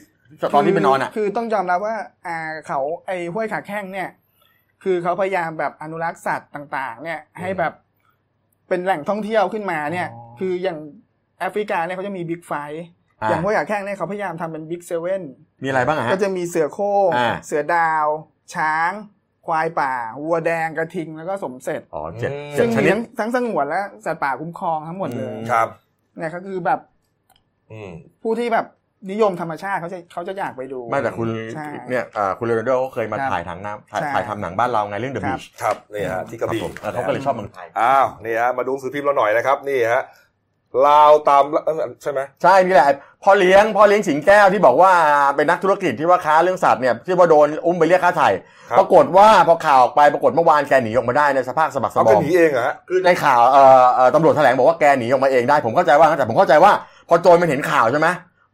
[0.55, 4.09] ตอนที่ไปนอนอะ คือต้องยอมรับว่าอ่าเขาไอ้ห้วยขาแข้งเนี่ย
[4.83, 7.73] คือเขาพยายามแบบอนุรักษ์สัตว์ต่าง ๆ เนี่ยให้แบบ
[8.69, 10.79] เป็นแหล่งท่องเที่ยวขึ้นมาเนี่ยอ๋อคืออย่าง
[11.39, 12.53] แอฟริกาเนี่ยเขาจะมี Big Five
[13.23, 15.23] อ่าอย่างห้วยขาแข้งเนี่ยเขาพยายามทำเป็น Big Seven
[15.63, 18.07] มีอะไรบ้างอะฮะก็จะมีเสือโคร่งอ่าเสือดาว
[18.55, 18.91] ช้าง
[19.47, 25.69] ควายป่า วัวแดงกระทิงแล้วก็สมเสร็จอ๋อเจ็ดอืมเจ็ซึ่งมีทั้งทั้งสงวนและสัตว์ป่าคุ้มครองทั้งหมดเลยอืมครับ
[26.19, 26.81] เนี่ยก็คือแบบ
[27.73, 27.91] อืม
[28.23, 28.67] ผู้ที่แบบ
[29.11, 40.05] นิยมธรรมชาติเขาจะเขาจะอยากไปดูไม่แต่คุณใช่ เนี่ยอ่าคุณลีโอนาร์โดเขาเคยมาครับถ่ายทางน้ำถ่ายใช่ถ่ายทำหนังบ้านเราไงเรื่อง The ครับ Beach ครับนี่ฮะที่กระบี่ครับผมเออเขาก็เลยชอบเมืองไทย อ้าวนี่ฮะมาดูหนังสือพิมพ์เราหน่อยนะครับนี่ฮะ
[40.87, 42.87] ลาวตามเอ้ยใช่ไหม ใช่นี่แหละ
[43.25, 44.93] พ่อเลี้ยงพ่อเลี้ยงสิงแก้วที่บอกว่า
[45.37, 48.29] เป็นนักธุรกิจที่ว่าค้าเรื่องสัตว์เนี่ยที่ว่าโดนอุ้มไปเรียกค่าไถ่
[48.71, 56.73] ครับ ปรากฏว่าพอข่าวออกไปปรากฏเมื่อวานแกหนีออกมาได้ในสภาพสะบักสะเขาบก็อม หนีเองเหรอฮะ คือในข่าวเอ่อเอ่อตำรวจแถลงบอกว่าแกหนีออกมาเองได้ผมเข้าใจว่างั้นแต่ผมเข้าใจว่า
[57.09, 58.09] พอโจรมันเห็นข่าวใช่ไหม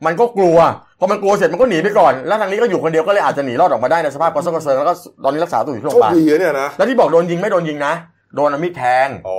[0.06, 0.58] มันก็กลัว
[1.00, 4.94] พอมันกลัวเสร็จมันก็หนีไปก่อน แล้วทางนี้ก็อยู่คนเดียวก็เลยอาจจะหนีรอดออกมาได้ในสภาพกระเซาะกระเซิงแล้วก็
[5.24, 7.94] ตอนนี้รักษาตัวอยู่ที่โรงโชพยาบาลโชคดีอะเนี่ยนะแล้วที่บอกโดนยิงไม่โดนยิงนะ
[8.36, 9.36] โดนเอามีดแทงอ๋อ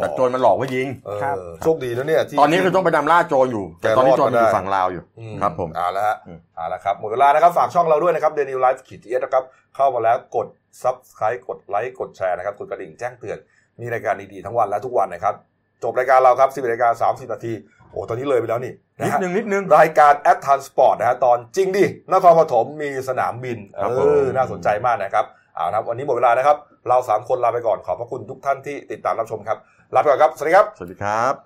[0.00, 9.44] แต่โจรมันหลอกว่ายิง เออครับ โชคดีนะเนี่ยที่ ตอนนี้คือต้องไปดำล่าโจรอยู่ แต่ตอนนี้โจรมันอยู่ฝั่งลาวอยู่อืครับผม เอาละฮะอืม เอาละครับ หมดเวลานะครับ ฝากช่องเราด้วยนะครับเดลินิวส์ขีด X นะครับ
[9.76, 10.46] เข้ามาแล้วกด
[10.82, 13.38] subscribe กดไลค์กดแชร์นะครับ กดกระดิ่งแจ้งเตือน
[13.80, 15.34] มีรายการดีๆ ทั้งวันและทุกวันนะครับ
[15.82, 18.72] จบรายการเราครับ 10นาฬิกา30 นาทีโอ้ตอนนี้เลยไปแล้วนี่
[19.04, 25.24] นินะดฮะนึงนิดนึงรายการ a t t a n Sport นะฮะตอนจริงดินครปฐมมีสนามบินครับเอผมอน่าสนใจมากนะครับ
[25.54, 26.56] เอานะครับวันนี้หมดเวลานะครับ
[26.88, 29.58] เราสามคนลาไปก่อนขอบพระคุณทุกท่านที่ติดตามรับชมครับ
[29.94, 31.34] ลาไปก่อนครับ สวัสดีครับ สวัสดีครับ